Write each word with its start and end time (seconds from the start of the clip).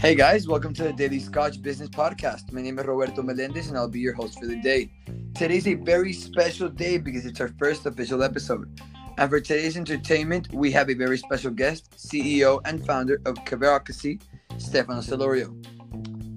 Hey 0.00 0.14
guys, 0.14 0.48
welcome 0.48 0.72
to 0.72 0.84
the 0.84 0.94
Daily 0.94 1.20
Scotch 1.20 1.60
Business 1.60 1.90
Podcast. 1.90 2.54
My 2.54 2.62
name 2.62 2.78
is 2.78 2.86
Roberto 2.86 3.20
Melendez 3.20 3.68
and 3.68 3.76
I'll 3.76 3.86
be 3.86 4.00
your 4.00 4.14
host 4.14 4.40
for 4.40 4.46
the 4.46 4.56
day. 4.56 4.90
Today's 5.34 5.68
a 5.68 5.74
very 5.74 6.14
special 6.14 6.70
day 6.70 6.96
because 6.96 7.26
it's 7.26 7.38
our 7.38 7.50
first 7.58 7.84
official 7.84 8.22
episode. 8.22 8.80
And 9.18 9.28
for 9.28 9.40
today's 9.40 9.76
entertainment, 9.76 10.48
we 10.54 10.72
have 10.72 10.88
a 10.88 10.94
very 10.94 11.18
special 11.18 11.50
guest, 11.50 11.90
CEO 11.98 12.62
and 12.64 12.82
founder 12.86 13.20
of 13.26 13.34
Carevocacy, 13.44 14.22
Stefano 14.56 15.02
Selorio. 15.02 15.52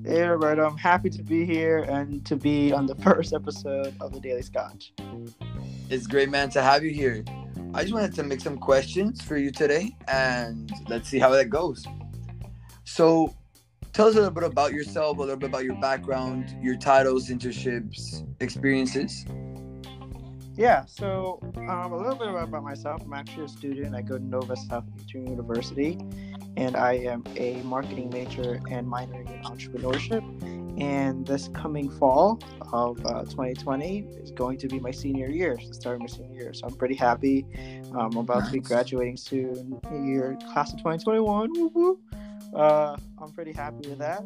Hey 0.06 0.24
Roberto, 0.24 0.68
I'm 0.68 0.78
happy 0.78 1.10
to 1.12 1.24
be 1.24 1.46
here 1.46 1.84
and 1.84 2.26
to 2.26 2.36
be 2.36 2.74
on 2.74 2.86
the 2.86 2.96
first 3.02 3.32
episode 3.32 3.96
of 4.02 4.12
the 4.12 4.20
Daily 4.20 4.42
Scotch. 4.42 4.92
It's 5.90 6.06
great, 6.06 6.30
man, 6.30 6.50
to 6.50 6.62
have 6.62 6.84
you 6.84 6.92
here. 6.92 7.24
I 7.74 7.84
just 7.84 7.94
wanted 7.94 8.14
to 8.16 8.24
make 8.24 8.42
some 8.42 8.58
questions 8.58 9.22
for 9.22 9.38
you 9.38 9.52
today 9.52 9.96
and 10.10 10.70
let's 10.90 11.08
see 11.08 11.18
how 11.18 11.30
that 11.30 11.50
goes. 11.50 11.88
So, 12.84 13.34
tell 13.94 14.08
us 14.08 14.14
a 14.14 14.18
little 14.18 14.32
bit 14.32 14.44
about 14.44 14.74
yourself, 14.74 15.18
a 15.18 15.22
little 15.22 15.38
bit 15.38 15.50
about 15.50 15.64
your 15.64 15.76
background, 15.76 16.56
your 16.62 16.76
titles, 16.76 17.30
internships, 17.30 18.26
experiences. 18.42 19.26
Yeah, 20.56 20.86
so 20.86 21.40
um, 21.56 21.92
a 21.92 21.98
little 21.98 22.16
bit 22.16 22.28
about 22.28 22.64
myself. 22.64 23.02
I'm 23.04 23.14
actually 23.14 23.46
a 23.46 23.48
student. 23.48 23.96
I 23.96 24.02
go 24.02 24.18
to 24.18 24.24
Nova 24.24 24.56
Southeastern 24.56 25.28
University, 25.28 25.98
and 26.58 26.76
I 26.76 26.94
am 26.94 27.24
a 27.38 27.56
marketing 27.64 28.10
major 28.12 28.62
and 28.70 28.88
minoring 28.88 29.30
in 29.34 29.44
entrepreneurship. 29.44 30.22
And 30.80 31.26
this 31.26 31.50
coming 31.50 31.90
fall 31.90 32.40
of 32.72 33.04
uh, 33.06 33.24
2020 33.26 34.08
is 34.22 34.32
going 34.32 34.58
to 34.58 34.68
be 34.68 34.80
my 34.80 34.92
senior 34.92 35.30
year, 35.30 35.56
the 35.56 35.74
start 35.74 35.96
of 35.96 36.02
my 36.02 36.08
senior 36.08 36.42
year. 36.42 36.54
So 36.54 36.68
I'm 36.68 36.76
pretty 36.76 36.96
happy. 36.96 37.46
Um, 37.92 38.12
I'm 38.12 38.18
about 38.18 38.40
nice. 38.40 38.48
to 38.48 38.54
be 38.54 38.60
graduating 38.60 39.18
soon, 39.18 39.80
year 39.92 40.38
class 40.52 40.72
of 40.72 40.80
2021. 40.80 41.54
Woo-woo. 41.54 42.00
Uh, 42.54 42.96
I'm 43.20 43.32
pretty 43.32 43.52
happy 43.52 43.90
with 43.90 44.00
that. 44.00 44.24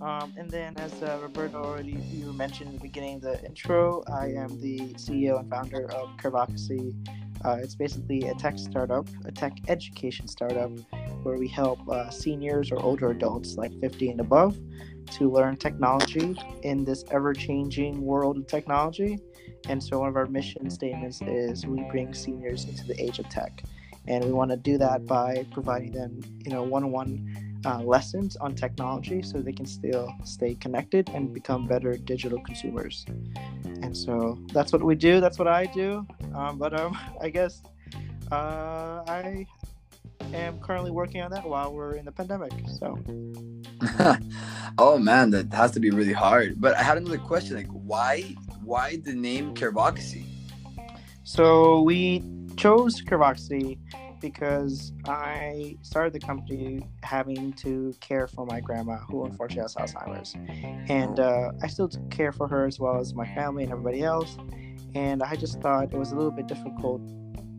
Um, 0.00 0.34
and 0.36 0.50
then, 0.50 0.76
as 0.76 0.92
uh, 1.02 1.18
Roberto 1.22 1.62
already 1.62 1.92
you 2.12 2.32
mentioned 2.32 2.68
in 2.68 2.76
the 2.76 2.82
beginning 2.82 3.16
of 3.16 3.22
the 3.22 3.44
intro, 3.44 4.04
I 4.12 4.26
am 4.26 4.60
the 4.60 4.78
CEO 4.94 5.40
and 5.40 5.48
founder 5.48 5.90
of 5.90 6.16
Carevocacy. 6.18 6.94
Uh, 7.44 7.58
it's 7.62 7.74
basically 7.74 8.28
a 8.28 8.34
tech 8.34 8.58
startup, 8.58 9.08
a 9.24 9.32
tech 9.32 9.56
education 9.68 10.28
startup, 10.28 10.70
where 11.22 11.38
we 11.38 11.48
help 11.48 11.88
uh, 11.88 12.10
seniors 12.10 12.70
or 12.70 12.82
older 12.82 13.10
adults, 13.10 13.56
like 13.56 13.72
50 13.80 14.10
and 14.10 14.20
above, 14.20 14.58
to 15.12 15.30
learn 15.30 15.56
technology 15.56 16.36
in 16.62 16.84
this 16.84 17.04
ever-changing 17.10 18.00
world 18.00 18.36
of 18.36 18.46
technology. 18.46 19.18
And 19.68 19.82
so, 19.82 20.00
one 20.00 20.08
of 20.08 20.16
our 20.16 20.26
mission 20.26 20.68
statements 20.68 21.22
is 21.22 21.66
we 21.66 21.82
bring 21.90 22.12
seniors 22.12 22.64
into 22.64 22.84
the 22.84 23.00
age 23.02 23.18
of 23.18 23.28
tech, 23.30 23.62
and 24.06 24.24
we 24.24 24.32
want 24.32 24.50
to 24.50 24.56
do 24.58 24.76
that 24.76 25.06
by 25.06 25.46
providing 25.52 25.92
them, 25.92 26.20
you 26.44 26.50
know, 26.50 26.62
one-on-one 26.62 27.45
uh, 27.64 27.80
lessons 27.82 28.36
on 28.36 28.54
technology 28.54 29.22
so 29.22 29.38
they 29.38 29.52
can 29.52 29.66
still 29.66 30.12
stay 30.24 30.54
connected 30.54 31.08
and 31.10 31.32
become 31.32 31.66
better 31.66 31.96
digital 31.96 32.40
consumers. 32.40 33.04
And 33.82 33.96
so 33.96 34.38
that's 34.52 34.72
what 34.72 34.82
we 34.82 34.94
do. 34.94 35.20
That's 35.20 35.38
what 35.38 35.48
I 35.48 35.66
do. 35.66 36.06
Um, 36.34 36.58
but 36.58 36.78
um, 36.78 36.98
I 37.20 37.30
guess 37.30 37.62
uh, 38.30 39.02
I 39.08 39.46
am 40.34 40.58
currently 40.60 40.90
working 40.90 41.22
on 41.22 41.30
that 41.30 41.44
while 41.44 41.72
we're 41.72 41.94
in 41.94 42.04
the 42.04 42.12
pandemic. 42.12 42.52
So. 42.78 42.98
oh 44.78 44.98
man, 44.98 45.30
that 45.30 45.52
has 45.52 45.70
to 45.72 45.80
be 45.80 45.90
really 45.90 46.12
hard. 46.12 46.60
But 46.60 46.76
I 46.76 46.82
had 46.82 46.98
another 46.98 47.18
question. 47.18 47.56
Like, 47.56 47.68
why, 47.68 48.34
why 48.62 48.96
the 49.04 49.14
name 49.14 49.54
Carevocacy? 49.54 50.24
So 51.24 51.82
we 51.82 52.22
chose 52.56 53.00
Because 54.20 54.92
I 55.06 55.76
started 55.82 56.12
the 56.12 56.20
company 56.20 56.86
having 57.02 57.52
to 57.54 57.94
care 58.00 58.26
for 58.26 58.46
my 58.46 58.60
grandma, 58.60 58.96
who 58.96 59.24
unfortunately 59.24 59.62
has 59.62 59.74
Alzheimer's, 59.74 60.34
and 60.88 61.20
uh, 61.20 61.52
I 61.62 61.66
still 61.68 61.88
care 62.10 62.32
for 62.32 62.48
her 62.48 62.66
as 62.66 62.80
well 62.80 62.98
as 62.98 63.14
my 63.14 63.26
family 63.34 63.64
and 63.64 63.72
everybody 63.72 64.02
else. 64.02 64.36
And 64.94 65.22
I 65.22 65.36
just 65.36 65.60
thought 65.60 65.92
it 65.92 65.98
was 65.98 66.12
a 66.12 66.16
little 66.16 66.30
bit 66.30 66.46
difficult, 66.46 67.02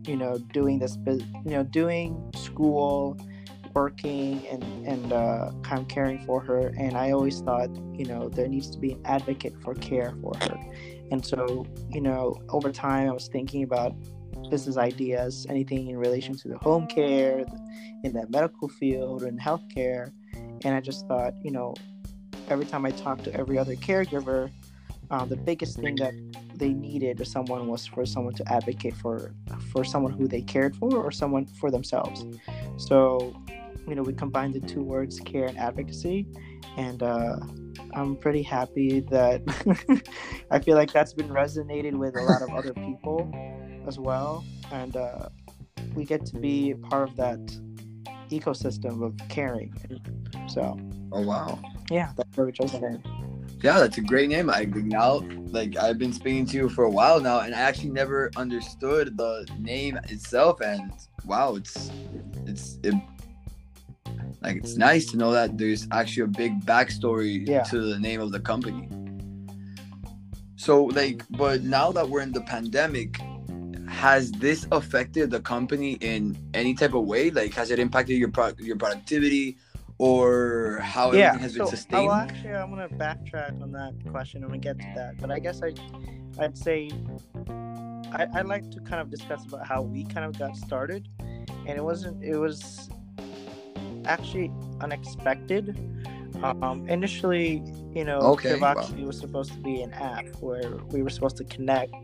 you 0.08 0.18
know, 0.18 0.38
doing 0.52 0.80
this, 0.80 0.98
you 1.06 1.22
know, 1.46 1.64
doing 1.64 2.32
school, 2.36 3.18
working, 3.74 4.48
and 4.48 4.64
and 4.88 5.14
uh, 5.14 5.52
kind 5.62 5.82
of 5.82 5.88
caring 5.88 6.26
for 6.26 6.42
her. 6.42 6.74
And 6.78 6.98
I 6.98 7.12
always 7.12 7.42
thought, 7.42 7.70
you 7.94 8.06
know, 8.06 8.30
there 8.30 8.48
needs 8.48 8.70
to 8.72 8.80
be 8.80 8.94
an 8.94 9.02
advocate 9.06 9.54
for 9.62 9.76
care 9.76 10.16
for 10.22 10.34
her. 10.42 10.58
And 11.12 11.26
so, 11.26 11.66
you 11.90 12.02
know, 12.02 12.36
over 12.50 12.72
time, 12.72 13.08
I 13.08 13.14
was 13.14 13.28
thinking 13.28 13.64
about 13.64 13.94
business 14.50 14.78
ideas, 14.78 15.46
anything 15.50 15.88
in 15.88 15.98
relation 15.98 16.36
to 16.38 16.48
the 16.48 16.58
home 16.60 16.88
care, 16.88 17.46
in 18.04 18.14
the 18.14 18.26
medical 18.30 18.68
field, 18.68 19.24
in 19.24 19.38
healthcare. 19.38 20.12
And 20.64 20.76
I 20.76 20.82
just 20.82 21.08
thought, 21.08 21.34
you 21.44 21.52
know, 21.52 21.74
every 22.50 22.66
time 22.66 22.86
I 22.86 22.92
talked 22.92 23.24
to 23.26 23.34
every 23.34 23.58
other 23.58 23.76
caregiver, 23.76 24.52
uh, 25.10 25.26
the 25.26 25.38
biggest 25.38 25.80
thing 25.80 25.96
that 25.96 26.14
they 26.56 26.70
needed 26.70 27.22
or 27.22 27.26
someone 27.26 27.68
was 27.68 27.86
for 27.86 28.06
someone 28.06 28.34
to 28.34 28.52
advocate 28.52 28.96
for 28.96 29.34
for 29.72 29.84
someone 29.84 30.12
who 30.12 30.28
they 30.28 30.42
cared 30.42 30.76
for 30.76 30.96
or 30.96 31.12
someone 31.12 31.46
for 31.46 31.72
themselves. 31.72 32.26
So, 32.78 33.34
you 33.88 33.96
know, 33.96 34.04
we 34.04 34.14
combined 34.14 34.54
the 34.54 34.60
two 34.60 34.84
words, 34.84 35.20
care 35.20 35.46
and 35.46 35.58
advocacy, 35.58 36.28
and 36.76 37.02
uh, 37.02 37.38
I'm 37.94 38.18
pretty 38.18 38.44
happy 38.44 39.00
that 39.12 39.42
I 40.52 40.60
feel 40.60 40.76
like 40.76 40.92
that's 40.92 41.14
been 41.14 41.30
resonated 41.30 41.96
with 41.96 42.18
a 42.18 42.24
lot 42.24 42.42
of 42.42 42.50
other 42.50 42.74
people 42.74 43.32
as 43.88 44.00
well, 44.00 44.44
and 44.72 44.96
uh, 44.96 45.30
we 45.96 46.06
get 46.06 46.26
to 46.28 46.38
be 46.38 46.74
part 46.90 47.10
of 47.10 47.16
that 47.16 47.40
ecosystem 48.30 49.04
of 49.04 49.16
caring. 49.30 49.74
So. 50.48 50.80
Oh 51.12 51.22
wow. 51.22 51.60
Yeah, 51.90 52.12
that's 52.18 52.36
where 52.36 52.46
we 52.46 52.52
chose 52.52 52.74
the 52.74 52.82
name. 52.82 53.04
Yeah, 53.64 53.80
that's 53.80 53.98
a 53.98 54.02
great 54.02 54.30
name. 54.30 54.50
I 54.50 54.66
now 54.66 55.22
like 55.52 55.78
I've 55.78 55.98
been 55.98 56.14
speaking 56.14 56.46
to 56.48 56.58
you 56.58 56.70
for 56.70 56.84
a 56.84 56.90
while 56.90 57.20
now, 57.20 57.40
and 57.40 57.56
I 57.56 57.60
actually 57.60 57.90
never 57.90 58.30
understood 58.36 59.18
the 59.18 59.48
name 59.58 59.98
itself. 60.10 60.62
And 60.62 60.92
wow, 61.26 61.56
it's 61.56 61.90
it's 62.46 62.78
it, 62.84 62.94
like 64.42 64.58
it's 64.58 64.76
nice 64.76 65.06
to 65.08 65.18
know 65.18 65.32
that 65.32 65.58
there's 65.58 65.88
actually 65.92 66.24
a 66.24 66.28
big 66.28 66.66
backstory 66.66 67.48
yeah. 67.48 67.64
to 67.64 67.80
the 67.82 68.00
name 68.00 68.22
of 68.22 68.32
the 68.32 68.40
company. 68.40 68.90
So 70.58 70.86
like, 70.86 71.24
but 71.32 71.64
now 71.64 71.92
that 71.94 72.08
we're 72.08 72.22
in 72.22 72.34
the 72.34 72.42
pandemic, 72.42 73.20
has 73.98 74.32
this 74.34 74.68
affected 74.72 75.32
the 75.32 75.40
company 75.40 75.94
in 75.94 76.38
any 76.54 76.76
type 76.76 76.94
of 76.94 77.06
way? 77.06 77.32
Like, 77.32 77.54
has 77.56 77.72
it 77.72 77.80
impacted 77.80 78.18
your 78.18 78.30
pro- 78.30 78.54
your 78.60 78.78
productivity 78.78 79.58
or 79.98 80.80
how 80.84 81.12
yeah, 81.12 81.30
everything 81.30 81.42
has 81.42 81.54
so, 81.54 81.58
been 81.60 81.68
sustained? 81.68 82.06
Well, 82.06 82.16
actually, 82.16 82.54
I'm 82.54 82.70
gonna 82.70 82.90
backtrack 82.90 83.60
on 83.62 83.72
that 83.72 83.94
question. 84.12 84.44
I'm 84.44 84.52
get 84.60 84.80
to 84.80 84.92
that, 84.96 85.18
but 85.20 85.32
I 85.32 85.40
guess 85.40 85.62
I, 85.64 85.74
I'd 86.40 86.56
say, 86.56 86.92
I, 88.14 88.28
I'd 88.36 88.46
like 88.46 88.70
to 88.72 88.80
kind 88.82 89.02
of 89.02 89.10
discuss 89.10 89.44
about 89.46 89.66
how 89.66 89.82
we 89.82 90.04
kind 90.04 90.26
of 90.26 90.38
got 90.38 90.56
started, 90.56 91.10
and 91.20 91.70
it 91.70 91.84
wasn't. 91.84 92.24
It 92.24 92.38
was 92.38 92.90
actually 94.06 94.52
unexpected. 94.80 95.76
Um, 96.44 96.88
initially, 96.88 97.64
you 97.96 98.06
know, 98.06 98.20
okay, 98.20 98.60
wow. 98.60 98.76
was 99.00 99.20
supposed 99.20 99.54
to 99.54 99.60
be 99.60 99.82
an 99.82 99.92
app 99.94 100.28
where 100.36 100.76
we 100.92 101.02
were 101.02 101.10
supposed 101.10 101.38
to 101.38 101.44
connect 101.46 101.96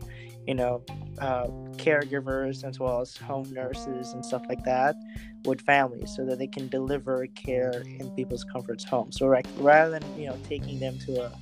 you 0.46 0.54
know, 0.54 0.82
uh, 1.20 1.46
caregivers 1.76 2.64
as 2.64 2.78
well 2.80 3.00
as 3.00 3.16
home 3.16 3.50
nurses 3.52 4.12
and 4.12 4.24
stuff 4.24 4.42
like 4.48 4.64
that 4.64 4.96
with 5.44 5.60
families 5.62 6.14
so 6.16 6.24
that 6.24 6.38
they 6.38 6.46
can 6.46 6.68
deliver 6.68 7.26
care 7.28 7.84
in 7.98 8.10
people's 8.12 8.44
comforts 8.44 8.84
home. 8.84 9.12
So 9.12 9.26
like 9.26 9.46
rather 9.58 9.98
than 9.98 10.18
you 10.18 10.28
know 10.28 10.38
taking 10.44 10.80
them 10.80 10.98
to 11.00 11.26
a 11.26 11.32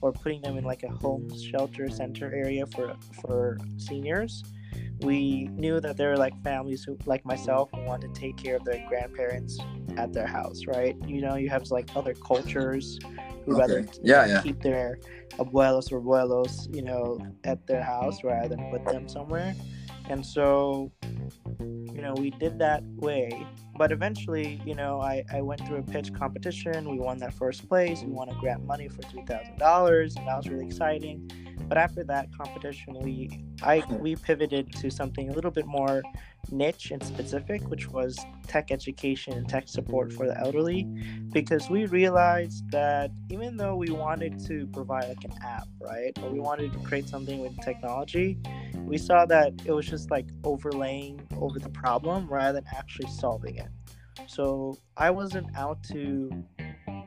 or 0.00 0.12
putting 0.12 0.40
them 0.42 0.56
in 0.56 0.64
like 0.64 0.84
a 0.84 0.88
home 0.88 1.28
shelter 1.36 1.90
center 1.90 2.32
area 2.32 2.66
for 2.66 2.94
for 3.20 3.58
seniors, 3.76 4.44
we 5.00 5.48
knew 5.52 5.80
that 5.80 5.96
there 5.96 6.10
were 6.10 6.16
like 6.16 6.40
families 6.42 6.84
who 6.84 6.96
like 7.06 7.24
myself 7.24 7.68
who 7.74 7.82
wanted 7.82 8.14
to 8.14 8.20
take 8.20 8.36
care 8.36 8.56
of 8.56 8.64
their 8.64 8.84
grandparents 8.88 9.58
at 9.96 10.12
their 10.12 10.26
house, 10.26 10.66
right? 10.66 10.96
You 11.06 11.20
know, 11.20 11.36
you 11.36 11.48
have 11.48 11.68
like 11.70 11.88
other 11.96 12.14
cultures 12.14 12.98
who 13.48 13.54
okay. 13.54 13.60
rather 13.60 13.88
yeah, 14.02 14.26
yeah. 14.26 14.42
keep 14.42 14.60
their 14.62 14.98
abuelos 15.38 15.90
or 15.90 16.00
abuelos, 16.00 16.74
you 16.74 16.82
know, 16.82 17.18
at 17.44 17.66
their 17.66 17.82
house 17.82 18.22
rather 18.22 18.48
than 18.48 18.70
put 18.70 18.84
them 18.84 19.08
somewhere. 19.08 19.54
And 20.10 20.24
so, 20.24 20.90
you 21.60 22.00
know, 22.00 22.14
we 22.14 22.30
did 22.30 22.58
that 22.58 22.82
way. 22.96 23.46
But 23.76 23.92
eventually, 23.92 24.60
you 24.64 24.74
know, 24.74 25.00
I, 25.00 25.22
I 25.32 25.42
went 25.42 25.66
through 25.66 25.78
a 25.78 25.82
pitch 25.82 26.12
competition. 26.12 26.90
We 26.90 26.98
won 26.98 27.18
that 27.18 27.34
first 27.34 27.68
place. 27.68 28.02
We 28.02 28.10
won 28.10 28.28
a 28.28 28.34
grant 28.34 28.64
money 28.64 28.88
for 28.88 29.02
$3,000, 29.02 30.16
and 30.16 30.26
that 30.26 30.36
was 30.36 30.48
really 30.48 30.66
exciting. 30.66 31.30
But 31.68 31.78
after 31.78 32.04
that 32.04 32.28
competition, 32.36 32.98
we 33.00 33.44
I 33.62 33.82
we 33.90 34.16
pivoted 34.16 34.72
to 34.76 34.90
something 34.90 35.30
a 35.30 35.32
little 35.32 35.50
bit 35.50 35.66
more 35.66 36.02
niche 36.50 36.90
and 36.90 37.02
specific, 37.02 37.68
which 37.68 37.88
was 37.88 38.18
tech 38.46 38.70
education 38.70 39.34
and 39.34 39.48
tech 39.48 39.68
support 39.68 40.12
for 40.12 40.26
the 40.26 40.38
elderly, 40.38 40.86
because 41.32 41.68
we 41.68 41.86
realized 41.86 42.70
that 42.70 43.10
even 43.30 43.56
though 43.56 43.76
we 43.76 43.90
wanted 43.90 44.38
to 44.46 44.66
provide 44.68 45.08
like 45.08 45.24
an 45.24 45.34
app, 45.42 45.66
right, 45.80 46.16
or 46.22 46.30
we 46.30 46.40
wanted 46.40 46.72
to 46.72 46.78
create 46.80 47.08
something 47.08 47.40
with 47.40 47.58
technology, 47.60 48.38
we 48.86 48.96
saw 48.96 49.26
that 49.26 49.52
it 49.64 49.72
was 49.72 49.86
just 49.86 50.10
like 50.10 50.26
overlaying 50.44 51.20
over 51.36 51.58
the 51.58 51.68
problem 51.70 52.26
rather 52.28 52.54
than 52.54 52.64
actually 52.74 53.08
solving 53.08 53.56
it. 53.56 53.68
So 54.26 54.78
I 54.96 55.10
wasn't 55.10 55.54
out 55.56 55.82
to 55.92 56.44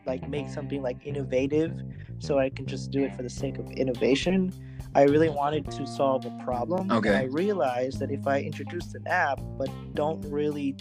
like 0.05 0.27
make 0.29 0.49
something 0.49 0.81
like 0.81 1.05
innovative 1.05 1.73
so 2.19 2.39
I 2.39 2.49
can 2.49 2.65
just 2.65 2.91
do 2.91 3.03
it 3.03 3.15
for 3.15 3.23
the 3.23 3.29
sake 3.29 3.57
of 3.57 3.69
innovation. 3.71 4.51
I 4.93 5.03
really 5.03 5.29
wanted 5.29 5.71
to 5.71 5.87
solve 5.87 6.25
a 6.25 6.43
problem. 6.43 6.91
Okay. 6.91 7.09
And 7.09 7.17
I 7.17 7.23
realized 7.25 7.99
that 7.99 8.11
if 8.11 8.27
I 8.27 8.41
introduced 8.41 8.93
an 8.95 9.07
app 9.07 9.39
but 9.57 9.69
don't 9.93 10.21
really 10.25 10.75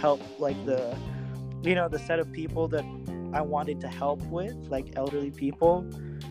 help 0.00 0.20
like 0.38 0.62
the 0.66 0.96
you 1.62 1.74
know 1.74 1.88
the 1.88 1.98
set 1.98 2.18
of 2.18 2.30
people 2.32 2.68
that 2.68 2.84
I 3.32 3.40
wanted 3.40 3.80
to 3.80 3.88
help 3.88 4.22
with, 4.22 4.54
like 4.68 4.96
elderly 4.96 5.30
people, 5.30 5.86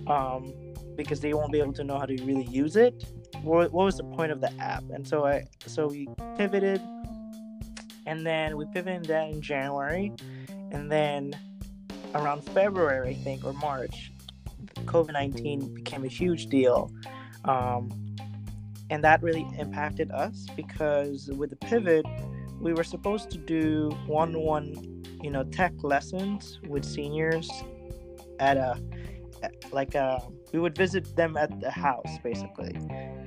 um, 0.07 0.53
because 0.95 1.19
they 1.19 1.33
won't 1.33 1.51
be 1.51 1.59
able 1.59 1.73
to 1.73 1.83
know 1.83 1.97
how 1.99 2.05
to 2.05 2.15
really 2.23 2.45
use 2.45 2.75
it. 2.75 3.05
What, 3.41 3.71
what 3.71 3.85
was 3.85 3.97
the 3.97 4.03
point 4.03 4.31
of 4.31 4.41
the 4.41 4.51
app? 4.59 4.83
And 4.89 5.07
so 5.07 5.25
I 5.25 5.45
so 5.65 5.87
we 5.87 6.07
pivoted, 6.37 6.81
and 8.05 8.25
then 8.25 8.57
we 8.57 8.65
pivoted 8.73 9.05
that 9.05 9.29
in 9.29 9.41
January, 9.41 10.13
and 10.71 10.91
then 10.91 11.37
around 12.13 12.43
February, 12.43 13.09
I 13.09 13.13
think, 13.13 13.43
or 13.43 13.53
March, 13.53 14.11
COVID 14.85 15.13
nineteen 15.13 15.73
became 15.73 16.03
a 16.03 16.09
huge 16.09 16.47
deal. 16.47 16.91
Um, 17.45 17.89
and 18.89 19.03
that 19.03 19.23
really 19.23 19.47
impacted 19.57 20.11
us 20.11 20.47
because 20.55 21.29
with 21.35 21.49
the 21.49 21.55
pivot, 21.55 22.05
we 22.59 22.73
were 22.73 22.83
supposed 22.83 23.29
to 23.31 23.37
do 23.37 23.89
one-on-one, 24.05 25.03
you 25.21 25.31
know, 25.31 25.43
tech 25.43 25.73
lessons 25.81 26.59
with 26.67 26.85
seniors 26.85 27.49
at 28.39 28.57
a 28.57 28.79
like 29.71 29.95
a 29.95 30.21
we 30.53 30.59
would 30.59 30.75
visit 30.75 31.15
them 31.15 31.37
at 31.37 31.59
the 31.61 31.69
house 31.69 32.17
basically 32.23 32.73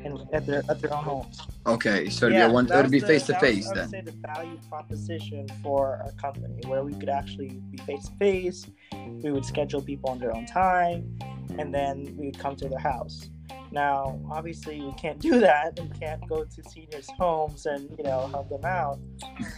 and 0.04 0.18
at 0.32 0.46
their 0.46 0.62
at 0.68 0.80
their 0.80 0.92
own 0.94 1.04
homes. 1.04 1.40
Okay, 1.66 2.08
so 2.08 2.26
it'd 2.26 2.38
be, 2.38 2.52
one, 2.52 2.66
it'd 2.72 2.90
be 2.90 3.00
face 3.00 3.26
to 3.26 3.38
face 3.38 3.66
I 3.66 3.68
would 3.68 3.78
then. 3.78 3.88
say 3.88 4.00
the 4.00 4.14
value 4.26 4.58
proposition 4.68 5.46
for 5.62 6.00
our 6.04 6.12
company, 6.12 6.60
where 6.66 6.82
we 6.82 6.94
could 6.94 7.08
actually 7.08 7.60
be 7.70 7.78
face 7.78 8.06
to 8.06 8.12
face. 8.16 8.66
We 8.92 9.30
would 9.30 9.44
schedule 9.44 9.82
people 9.82 10.10
on 10.10 10.18
their 10.18 10.34
own 10.34 10.46
time, 10.46 11.18
and 11.56 11.74
then 11.74 12.14
we 12.16 12.26
would 12.26 12.38
come 12.38 12.56
to 12.56 12.68
their 12.68 12.78
house. 12.78 13.30
Now, 13.70 14.20
obviously, 14.30 14.80
we 14.80 14.92
can't 14.92 15.18
do 15.30 15.40
that. 15.40 15.78
We 15.80 15.88
can't 15.98 16.26
go 16.28 16.44
to 16.44 16.70
seniors' 16.70 17.08
homes 17.18 17.66
and 17.66 17.90
you 17.96 18.04
know 18.04 18.26
help 18.28 18.48
them 18.48 18.64
out. 18.64 18.98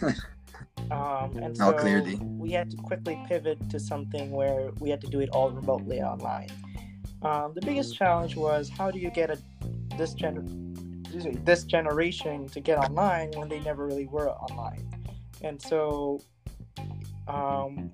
Um, 0.91 1.37
and 1.37 1.57
so 1.57 1.73
clearly. 1.73 2.17
we 2.17 2.51
had 2.51 2.71
to 2.71 2.77
quickly 2.77 3.19
pivot 3.29 3.71
to 3.71 3.79
something 3.79 4.33
where 4.33 4.71
we 4.81 4.91
had 4.91 5.01
to 5.03 5.07
do 5.07 5.21
it 5.21 5.29
all 5.31 5.51
remotely 5.51 6.01
online. 6.01 6.49
Um, 7.23 7.53
the 7.55 7.61
biggest 7.61 7.97
challenge 7.97 8.35
was 8.35 8.69
how 8.69 8.91
do 8.91 8.99
you 8.99 9.11
get 9.11 9.31
a 9.31 9.39
this 9.97 10.15
gen 10.15 10.75
me, 11.15 11.37
this 11.45 11.65
generation 11.65 12.49
to 12.49 12.61
get 12.61 12.79
online 12.79 13.31
when 13.37 13.49
they 13.49 13.61
never 13.61 13.87
really 13.87 14.07
were 14.07 14.31
online, 14.31 14.89
and 15.43 15.61
so 15.61 16.21
um, 17.29 17.93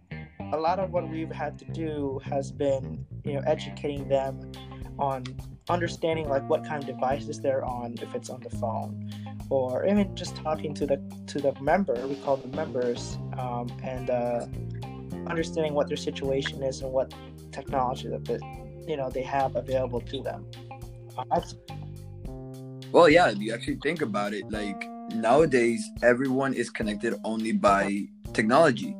a 0.53 0.57
lot 0.57 0.79
of 0.79 0.91
what 0.91 1.09
we've 1.09 1.31
had 1.31 1.59
to 1.59 1.65
do 1.67 2.21
has 2.25 2.53
been 2.53 3.05
you 3.25 3.35
know 3.35 3.43
educating 3.47 4.09
them 4.09 4.53
on 4.99 5.25
understanding 5.69 6.29
like 6.29 6.49
what 6.49 6.65
kind 6.65 6.83
of 6.83 6.87
devices 6.87 7.41
they're 7.41 7.65
on 7.65 7.95
if 8.01 8.15
it's 8.15 8.31
on 8.31 8.41
the 8.41 8.51
phone 8.51 9.11
or 9.51 9.85
even 9.87 10.15
just 10.15 10.37
talking 10.37 10.73
to 10.75 10.87
the 10.87 10.97
to 11.27 11.41
the 11.41 11.53
member 11.61 11.95
we 12.07 12.15
call 12.17 12.37
the 12.37 12.49
members 12.57 13.19
um, 13.39 13.67
and 13.83 14.11
uh, 14.11 14.47
understanding 15.29 15.75
what 15.75 15.89
their 15.89 15.97
situation 15.97 16.63
is 16.63 16.81
and 16.83 16.93
what 16.93 17.13
technology 17.53 18.09
that 18.09 18.25
the, 18.25 18.41
you 18.87 18.97
know 18.97 19.11
they 19.11 19.23
have 19.23 19.57
available 19.57 20.01
to 20.01 20.23
them 20.23 20.47
uh, 21.19 21.41
Well, 22.93 23.09
yeah, 23.09 23.31
if 23.31 23.39
you 23.39 23.53
actually 23.53 23.79
think 23.83 24.03
about 24.03 24.33
it, 24.33 24.45
like 24.51 24.89
nowadays, 25.15 25.83
everyone 26.03 26.55
is 26.55 26.71
connected 26.71 27.15
only 27.25 27.53
by 27.53 28.07
technology. 28.33 28.95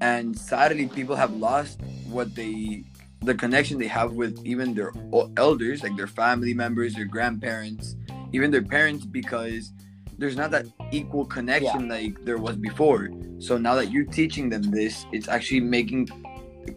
And 0.00 0.38
sadly, 0.38 0.86
people 0.88 1.16
have 1.16 1.34
lost 1.34 1.80
what 2.08 2.34
they, 2.34 2.84
the 3.22 3.34
connection 3.34 3.78
they 3.78 3.86
have 3.86 4.12
with 4.12 4.44
even 4.44 4.74
their 4.74 4.92
elders, 5.36 5.82
like 5.82 5.96
their 5.96 6.06
family 6.06 6.54
members, 6.54 6.94
their 6.94 7.04
grandparents, 7.04 7.96
even 8.32 8.50
their 8.50 8.62
parents, 8.62 9.04
because 9.06 9.72
there's 10.18 10.36
not 10.36 10.50
that 10.50 10.66
equal 10.92 11.24
connection 11.24 11.88
like 11.88 12.24
there 12.24 12.38
was 12.38 12.56
before. 12.56 13.10
So 13.38 13.58
now 13.58 13.74
that 13.74 13.90
you're 13.90 14.04
teaching 14.04 14.48
them 14.48 14.62
this, 14.62 15.06
it's 15.12 15.28
actually 15.28 15.60
making 15.60 16.08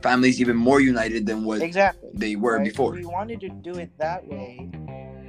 families 0.01 0.39
even 0.39 0.55
more 0.55 0.79
united 0.79 1.25
than 1.25 1.43
what 1.43 1.61
exactly 1.61 2.11
they 2.13 2.35
were 2.35 2.57
right? 2.57 2.63
before. 2.63 2.91
We 2.91 3.05
wanted 3.05 3.39
to 3.41 3.49
do 3.49 3.73
it 3.75 3.91
that 3.97 4.25
way 4.27 4.69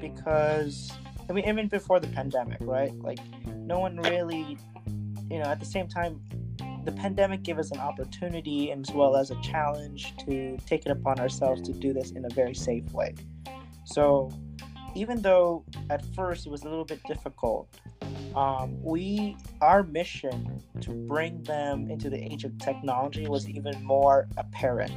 because 0.01 0.93
I 1.31 1.33
mean, 1.33 1.49
even 1.49 1.69
before 1.69 2.01
the 2.01 2.09
pandemic, 2.09 2.59
right? 2.61 2.93
Like, 3.03 3.21
no 3.47 3.79
one 3.79 3.99
really, 3.99 4.59
you 5.31 5.39
know, 5.39 5.45
at 5.45 5.61
the 5.61 5.67
same 5.67 5.87
time, 5.87 6.21
the 6.85 6.93
pandemic 6.93 7.43
gave 7.43 7.59
us 7.59 7.71
an 7.71 7.79
opportunity 7.79 8.73
as 8.73 8.91
well 8.93 9.17
as 9.17 9.31
a 9.31 9.41
challenge 9.43 10.17
to 10.19 10.57
take 10.67 10.87
it 10.87 10.91
upon 10.91 11.21
ourselves 11.21 11.63
to 11.63 11.73
do 11.73 11.93
this 11.93 12.13
in 12.13 12.25
a 12.25 12.31
very 12.31 12.55
safe 12.55 12.91
way. 12.93 13.15
So, 13.85 14.33
even 14.95 15.23
though 15.23 15.65
at 15.89 16.05
first 16.15 16.47
it 16.47 16.51
was 16.51 16.63
a 16.63 16.69
little 16.69 16.85
bit 16.85 17.01
difficult, 17.05 17.69
um, 18.35 18.83
we 18.83 19.37
our 19.61 19.83
mission 19.83 20.63
to 20.81 20.91
bring 20.91 21.43
them 21.43 21.91
into 21.91 22.11
the 22.11 22.19
age 22.19 22.45
of 22.45 22.57
technology 22.59 23.27
was 23.27 23.49
even 23.49 23.83
more 23.85 24.29
apparent 24.37 24.93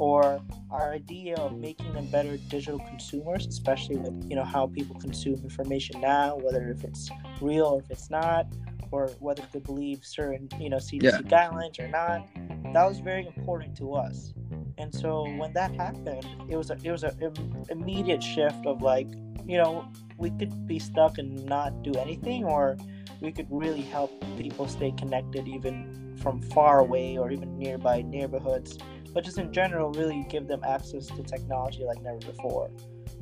or 0.00 0.40
our 0.70 0.94
idea 0.94 1.36
of 1.36 1.58
making 1.58 1.92
them 1.92 2.06
better 2.06 2.38
digital 2.48 2.78
consumers, 2.78 3.46
especially 3.46 3.96
with 3.96 4.30
you 4.30 4.34
know 4.34 4.44
how 4.44 4.66
people 4.66 4.98
consume 4.98 5.34
information 5.44 6.00
now, 6.00 6.36
whether 6.36 6.70
if 6.70 6.84
it's 6.84 7.10
real 7.40 7.66
or 7.66 7.80
if 7.80 7.90
it's 7.90 8.08
not, 8.08 8.46
or 8.90 9.08
whether 9.18 9.42
they 9.52 9.60
believe 9.60 10.04
certain 10.04 10.48
you 10.58 10.70
know 10.70 10.76
CDC 10.78 11.02
Yeah. 11.02 11.18
guidelines 11.22 11.78
or 11.78 11.88
not. 11.88 12.26
That 12.72 12.86
was 12.88 13.00
very 13.00 13.26
important 13.26 13.76
to 13.78 13.94
us. 13.94 14.32
And 14.78 14.94
so 14.94 15.24
when 15.36 15.52
that 15.54 15.74
happened, 15.74 16.26
it 16.48 16.56
was 16.56 16.70
a 16.70 16.76
it 16.82 16.90
was 16.90 17.04
a 17.04 17.14
im- 17.20 17.64
immediate 17.68 18.22
shift 18.22 18.64
of 18.66 18.82
like 18.82 19.08
you 19.46 19.58
know 19.58 19.84
we 20.16 20.30
could 20.30 20.66
be 20.66 20.78
stuck 20.78 21.18
and 21.18 21.44
not 21.46 21.82
do 21.82 21.92
anything, 21.94 22.44
or 22.44 22.76
we 23.20 23.32
could 23.32 23.46
really 23.50 23.82
help 23.82 24.10
people 24.36 24.68
stay 24.68 24.92
connected 24.92 25.48
even 25.48 26.16
from 26.22 26.40
far 26.40 26.80
away 26.80 27.16
or 27.16 27.30
even 27.30 27.58
nearby 27.58 28.02
neighborhoods 28.02 28.76
but 29.12 29.24
just 29.24 29.38
in 29.38 29.52
general, 29.52 29.90
really 29.92 30.24
give 30.28 30.46
them 30.46 30.62
access 30.64 31.06
to 31.08 31.22
technology 31.22 31.84
like 31.84 32.00
never 32.02 32.18
before. 32.18 32.70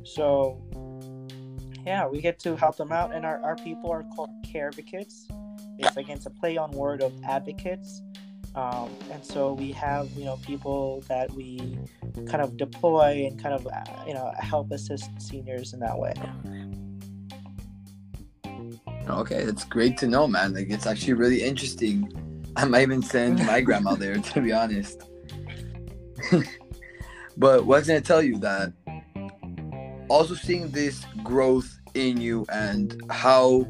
So, 0.03 0.61
yeah, 1.85 2.07
we 2.07 2.21
get 2.21 2.39
to 2.39 2.55
help 2.55 2.77
them 2.77 2.91
out, 2.91 3.13
and 3.13 3.25
our, 3.25 3.41
our 3.41 3.55
people 3.55 3.91
are 3.91 4.03
called 4.15 4.29
care 4.43 4.67
advocates. 4.67 5.27
It's 5.79 5.95
again, 5.95 6.17
it's 6.17 6.25
a 6.25 6.29
play 6.29 6.57
on 6.57 6.71
word 6.71 7.01
of 7.01 7.13
advocates. 7.23 8.01
Um, 8.53 8.89
and 9.11 9.23
so 9.23 9.53
we 9.53 9.71
have, 9.71 10.09
you 10.11 10.25
know, 10.25 10.37
people 10.37 11.03
that 11.07 11.31
we 11.31 11.77
kind 12.27 12.41
of 12.41 12.57
deploy 12.57 13.25
and 13.25 13.41
kind 13.41 13.55
of, 13.55 13.65
uh, 13.65 13.83
you 14.05 14.13
know, 14.13 14.31
help 14.39 14.71
assist 14.71 15.09
seniors 15.21 15.73
in 15.73 15.79
that 15.79 15.97
way. 15.97 16.13
Okay, 19.07 19.45
that's 19.45 19.63
great 19.63 19.97
to 19.99 20.07
know, 20.07 20.27
man. 20.27 20.53
Like 20.53 20.69
it's 20.69 20.85
actually 20.85 21.13
really 21.13 21.41
interesting. 21.41 22.11
I 22.57 22.65
might 22.65 22.81
even 22.81 23.01
send 23.01 23.45
my 23.45 23.61
grandma 23.67 23.95
there, 23.95 24.17
to 24.17 24.41
be 24.41 24.51
honest. 24.51 25.01
but 27.37 27.65
what's 27.65 27.87
gonna 27.87 28.01
tell 28.01 28.21
you 28.21 28.37
that 28.39 28.73
also 30.09 30.33
seeing 30.33 30.69
this 30.71 31.05
growth 31.23 31.79
in 31.93 32.19
you 32.19 32.45
and 32.51 33.01
how 33.09 33.65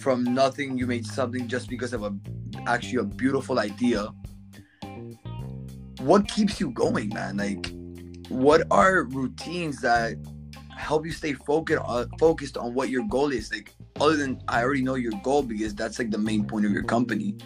from 0.00 0.24
nothing 0.24 0.78
you 0.78 0.86
made 0.86 1.06
something 1.06 1.46
just 1.46 1.68
because 1.68 1.92
of 1.92 2.02
a 2.02 2.14
actually 2.66 2.96
a 2.96 3.04
beautiful 3.04 3.58
idea. 3.58 4.08
What 6.00 6.28
keeps 6.28 6.58
you 6.58 6.70
going, 6.70 7.10
man? 7.10 7.36
Like, 7.36 7.72
what 8.30 8.62
are 8.70 9.04
routines 9.04 9.80
that 9.82 10.14
help 10.74 11.04
you 11.04 11.12
stay 11.12 11.34
focused 11.34 11.82
on 11.82 12.04
uh, 12.04 12.06
focused 12.18 12.56
on 12.56 12.74
what 12.74 12.88
your 12.88 13.04
goal 13.08 13.30
is? 13.32 13.52
Like, 13.52 13.74
other 14.00 14.16
than 14.16 14.40
I 14.48 14.62
already 14.62 14.82
know 14.82 14.94
your 14.94 15.12
goal 15.22 15.42
because 15.42 15.74
that's 15.74 15.98
like 15.98 16.10
the 16.10 16.18
main 16.18 16.46
point 16.46 16.64
of 16.64 16.72
your 16.72 16.84
company. 16.84 17.36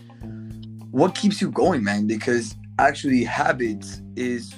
What 0.92 1.16
keeps 1.16 1.42
you 1.42 1.50
going, 1.50 1.82
man? 1.82 2.06
Because 2.06 2.54
actually, 2.78 3.25
habits 3.25 4.00
is 4.14 4.54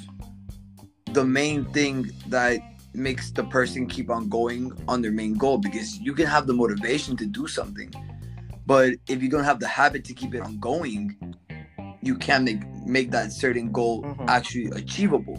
the 1.12 1.24
main 1.24 1.64
thing 1.72 2.10
that 2.26 2.60
makes 2.96 3.30
the 3.30 3.44
person 3.44 3.86
keep 3.86 4.10
on 4.10 4.28
going 4.28 4.72
on 4.88 5.02
their 5.02 5.12
main 5.12 5.34
goal 5.34 5.58
because 5.58 5.98
you 5.98 6.14
can 6.14 6.26
have 6.26 6.46
the 6.46 6.54
motivation 6.54 7.16
to 7.16 7.26
do 7.26 7.46
something 7.46 7.92
but 8.66 8.94
if 9.08 9.22
you 9.22 9.28
don't 9.28 9.44
have 9.44 9.60
the 9.60 9.68
habit 9.68 10.04
to 10.04 10.14
keep 10.14 10.34
it 10.34 10.40
on 10.40 10.58
going 10.58 11.16
you 12.02 12.14
can't 12.14 12.44
make 12.44 12.62
make 12.86 13.10
that 13.10 13.32
certain 13.32 13.70
goal 13.72 14.02
Mhm. 14.02 14.28
actually 14.28 14.66
achievable. 14.80 15.36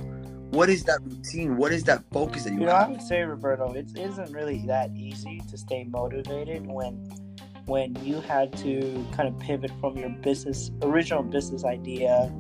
What 0.52 0.70
is 0.70 0.84
that 0.84 1.00
routine? 1.04 1.56
What 1.58 1.72
is 1.72 1.84
that 1.86 2.04
focus 2.12 2.44
that 2.44 2.54
you, 2.54 2.60
You 2.62 2.66
know, 2.66 2.72
I 2.74 2.88
would 2.90 3.02
say, 3.02 3.22
Roberto, 3.24 3.74
it 3.74 3.88
isn't 3.98 4.32
really 4.34 4.66
that 4.68 4.92
easy 4.96 5.42
to 5.50 5.58
stay 5.58 5.84
motivated 5.86 6.68
when 6.68 7.10
when 7.68 7.96
you 8.02 8.22
had 8.22 8.56
to 8.58 9.06
kind 9.12 9.28
of 9.28 9.38
pivot 9.40 9.72
from 9.82 9.98
your 9.98 10.10
business 10.10 10.72
original 10.84 11.22
business 11.22 11.66
idea 11.66 12.32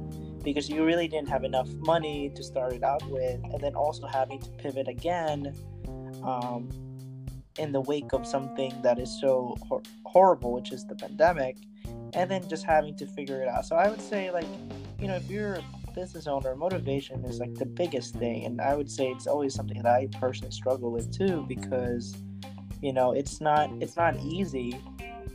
because 0.47 0.69
you 0.69 0.85
really 0.85 1.09
didn't 1.09 1.27
have 1.27 1.43
enough 1.43 1.67
money 1.75 2.31
to 2.33 2.41
start 2.41 2.71
it 2.71 2.81
out 2.81 3.05
with, 3.09 3.37
and 3.51 3.59
then 3.59 3.75
also 3.75 4.07
having 4.07 4.39
to 4.39 4.49
pivot 4.51 4.87
again 4.87 5.53
um, 6.23 6.69
in 7.57 7.73
the 7.73 7.81
wake 7.81 8.13
of 8.13 8.25
something 8.25 8.73
that 8.81 8.97
is 8.97 9.19
so 9.19 9.57
hor- 9.67 9.83
horrible, 10.05 10.53
which 10.53 10.71
is 10.71 10.85
the 10.85 10.95
pandemic, 10.95 11.57
and 12.13 12.31
then 12.31 12.47
just 12.47 12.63
having 12.63 12.95
to 12.95 13.05
figure 13.07 13.41
it 13.41 13.49
out. 13.49 13.65
So 13.65 13.75
I 13.75 13.89
would 13.89 14.01
say, 14.01 14.31
like, 14.31 14.47
you 15.01 15.09
know, 15.09 15.15
if 15.15 15.29
you're 15.29 15.55
a 15.55 15.91
business 15.93 16.27
owner, 16.27 16.55
motivation 16.55 17.25
is 17.25 17.39
like 17.39 17.53
the 17.55 17.65
biggest 17.65 18.15
thing, 18.15 18.45
and 18.45 18.61
I 18.61 18.73
would 18.73 18.89
say 18.89 19.07
it's 19.07 19.27
always 19.27 19.53
something 19.53 19.83
that 19.83 19.93
I 19.93 20.07
personally 20.17 20.53
struggle 20.53 20.93
with 20.93 21.11
too 21.11 21.43
because, 21.45 22.15
you 22.81 22.93
know, 22.93 23.11
it's 23.11 23.41
not 23.41 23.69
it's 23.81 23.97
not 23.97 24.15
easy. 24.21 24.79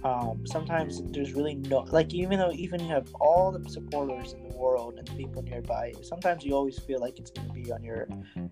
Um, 0.05 0.47
sometimes 0.47 1.03
there's 1.13 1.35
really 1.35 1.57
no 1.57 1.81
like 1.93 2.15
even 2.15 2.39
though 2.39 2.51
even 2.53 2.81
you 2.81 2.89
have 2.89 3.15
all 3.21 3.53
the 3.53 3.69
supporters 3.69 4.35
world 4.63 4.95
and 4.99 5.07
the 5.09 5.15
people 5.15 5.43
nearby, 5.43 5.93
sometimes 6.03 6.45
you 6.45 6.53
always 6.55 6.79
feel 6.79 7.01
like 7.01 7.19
it's 7.19 7.31
gonna 7.31 7.53
be 7.53 7.71
on 7.73 7.83
your 7.83 8.09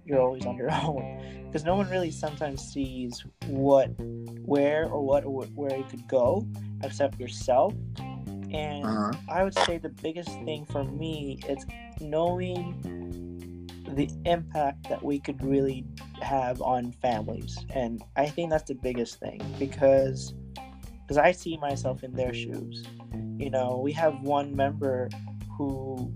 you're 0.07 0.21
always 0.21 0.45
on 0.47 0.57
your 0.57 0.71
own 0.85 1.02
because 1.47 1.64
no 1.64 1.75
one 1.76 1.88
really 1.90 2.11
sometimes 2.11 2.61
sees 2.73 3.25
what 3.47 3.88
where 4.55 4.83
or 4.88 5.00
what 5.05 5.25
or 5.25 5.45
where 5.61 5.76
you 5.76 5.85
could 5.85 6.07
go 6.09 6.47
except 6.83 7.19
yourself 7.21 7.73
and 8.52 8.85
Uh-huh. 8.85 9.12
I 9.29 9.45
would 9.45 9.55
say 9.67 9.79
the 9.79 9.95
biggest 10.07 10.31
thing 10.47 10.67
for 10.67 10.83
me 10.85 11.38
is 11.49 11.64
knowing 12.00 12.62
the 13.95 14.09
impact 14.25 14.88
that 14.88 15.02
we 15.02 15.19
could 15.21 15.43
really 15.45 15.85
have 16.21 16.61
on 16.62 16.93
families. 16.93 17.57
And 17.75 18.02
I 18.17 18.26
think 18.26 18.50
that's 18.50 18.69
the 18.69 18.75
biggest 18.75 19.19
thing 19.21 19.40
because 19.59 20.35
because 21.02 21.17
I 21.19 21.33
see 21.33 21.57
myself 21.59 22.02
in 22.05 22.12
their 22.12 22.33
shoes. 22.33 22.85
You 23.38 23.50
know, 23.50 23.81
we 23.83 23.93
have 23.93 24.21
one 24.23 24.55
member 24.55 25.09
who 25.61 26.11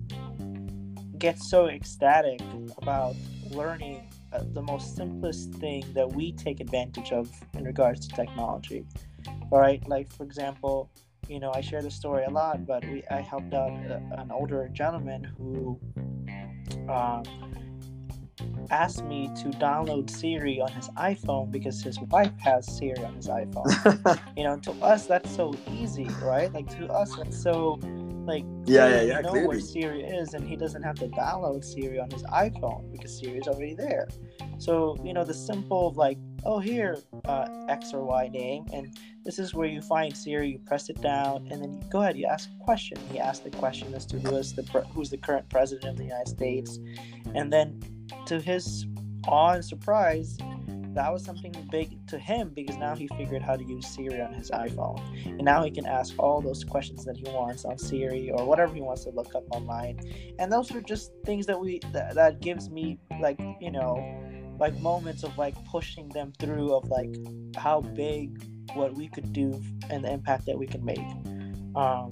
gets 1.18 1.50
so 1.50 1.66
ecstatic 1.66 2.40
about 2.78 3.14
learning 3.50 4.10
uh, 4.32 4.42
the 4.54 4.62
most 4.62 4.96
simplest 4.96 5.52
thing 5.56 5.84
that 5.92 6.10
we 6.10 6.32
take 6.32 6.60
advantage 6.60 7.12
of 7.12 7.30
in 7.52 7.62
regards 7.62 8.08
to 8.08 8.16
technology. 8.16 8.86
All 9.50 9.60
right, 9.60 9.86
like 9.86 10.10
for 10.10 10.24
example, 10.24 10.90
you 11.28 11.40
know, 11.40 11.52
I 11.54 11.60
share 11.60 11.82
the 11.82 11.90
story 11.90 12.24
a 12.24 12.30
lot, 12.30 12.66
but 12.66 12.86
we 12.86 13.04
I 13.10 13.20
helped 13.20 13.52
out 13.52 13.68
a, 13.68 14.00
an 14.16 14.30
older 14.30 14.66
gentleman 14.72 15.24
who 15.36 15.78
um, 16.88 17.24
asked 18.70 19.04
me 19.04 19.30
to 19.42 19.50
download 19.58 20.08
Siri 20.08 20.58
on 20.58 20.72
his 20.72 20.88
iPhone 20.96 21.50
because 21.50 21.82
his 21.82 22.00
wife 22.00 22.32
has 22.38 22.66
Siri 22.74 23.04
on 23.04 23.14
his 23.14 23.28
iPhone. 23.28 24.18
you 24.38 24.44
know, 24.44 24.58
to 24.60 24.72
us 24.82 25.04
that's 25.04 25.36
so 25.36 25.54
easy, 25.70 26.08
right? 26.22 26.50
Like 26.50 26.70
to 26.78 26.86
us 26.86 27.14
that's 27.16 27.42
so 27.42 27.78
like 28.26 28.45
Yeah, 28.66 28.88
yeah, 28.88 29.02
yeah, 29.02 29.21
know 29.21 29.31
clearly. 29.31 29.49
where 29.49 29.61
Siri 29.61 30.02
is, 30.02 30.35
and 30.35 30.47
he 30.49 30.57
doesn't 30.57 30.83
have 30.83 30.97
to 30.97 31.09
download 31.09 31.64
Siri 31.64 31.99
on 31.99 32.11
his 32.11 32.23
iPhone 32.25 32.90
because 32.93 33.19
Siri 33.19 33.38
is 33.38 33.47
already 33.49 33.75
there. 33.75 34.09
So 34.59 34.97
you 35.04 35.12
know 35.12 35.25
the 35.25 35.35
simple 35.35 35.93
like, 35.97 36.19
oh 36.45 36.59
here, 36.59 36.99
uh, 37.26 37.47
X 37.69 37.93
or 37.93 38.04
Y 38.04 38.28
name, 38.28 38.66
and 38.73 38.97
this 39.25 39.38
is 39.38 39.54
where 39.54 39.69
you 39.69 39.83
find 39.83 40.16
Siri. 40.16 40.50
You 40.52 40.59
press 40.61 40.88
it 40.90 41.00
down, 41.00 41.49
and 41.50 41.62
then 41.62 41.75
you 41.75 41.81
go 41.90 42.02
ahead. 42.02 42.16
You 42.16 42.26
ask 42.26 42.49
a 42.61 42.64
question. 42.64 42.99
He 43.11 43.19
asked 43.19 43.45
the 43.45 43.50
question 43.50 43.93
as 43.95 44.07
to 44.07 44.19
who 44.19 44.37
is 44.37 44.54
the 44.54 44.62
pre- 44.64 44.83
who's 44.95 45.11
the 45.11 45.19
current 45.19 45.49
president 45.50 45.90
of 45.90 45.97
the 45.97 46.04
United 46.04 46.28
States, 46.28 46.78
and 47.35 47.52
then 47.52 47.81
to 48.26 48.40
his 48.40 48.87
awe 49.26 49.52
and 49.54 49.64
surprise, 49.64 50.37
that 50.94 51.12
was 51.12 51.24
something 51.24 51.52
big 51.70 52.06
to 52.08 52.18
him 52.18 52.50
because 52.54 52.76
now 52.76 52.94
he 52.94 53.08
figured 53.16 53.42
how 53.42 53.56
to 53.56 53.64
use 53.64 53.86
Siri 53.86 54.20
on 54.20 54.32
his 54.32 54.50
iPhone, 54.50 55.00
and 55.26 55.42
now 55.44 55.64
he 55.64 55.70
can 55.70 55.86
ask 55.86 56.14
all 56.18 56.40
those 56.40 56.62
questions 56.64 57.04
that 57.04 57.16
he 57.16 57.24
wants 57.24 57.64
on 57.64 57.76
Siri 57.78 58.30
or 58.30 58.44
whatever 58.46 58.72
he 58.74 58.80
wants 58.80 59.04
to 59.04 59.10
look 59.10 59.34
up 59.34 59.44
online, 59.50 59.98
and 60.38 60.52
those 60.52 60.72
are 60.74 60.80
just 60.80 61.10
things 61.24 61.46
that 61.46 61.58
we 61.58 61.80
that, 61.92 62.14
that 62.14 62.40
gives 62.40 62.70
me 62.70 62.98
like 63.20 63.38
you 63.60 63.70
know 63.70 63.94
like 64.58 64.78
moments 64.78 65.24
of 65.24 65.36
like 65.36 65.54
pushing 65.66 66.08
them 66.10 66.32
through 66.38 66.72
of 66.72 66.88
like 66.88 67.14
how 67.56 67.80
big 67.80 68.40
what 68.74 68.94
we 68.94 69.08
could 69.08 69.32
do 69.32 69.60
and 69.90 70.04
the 70.04 70.12
impact 70.12 70.46
that 70.46 70.56
we 70.56 70.66
can 70.66 70.84
make. 70.84 70.98
Um, 71.74 72.08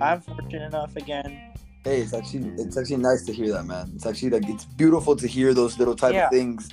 I'm 0.00 0.20
fortunate 0.20 0.66
enough 0.66 0.96
again. 0.96 1.52
Hey, 1.84 2.00
it's 2.00 2.14
actually 2.14 2.50
it's 2.58 2.76
actually 2.76 2.96
nice 2.96 3.22
to 3.26 3.32
hear 3.32 3.52
that, 3.52 3.64
man. 3.64 3.92
It's 3.94 4.06
actually 4.06 4.30
like 4.30 4.48
it's 4.48 4.64
beautiful 4.64 5.14
to 5.14 5.26
hear 5.28 5.54
those 5.54 5.78
little 5.78 5.94
type 5.94 6.14
Yeah. 6.14 6.26
of 6.26 6.32
things 6.32 6.68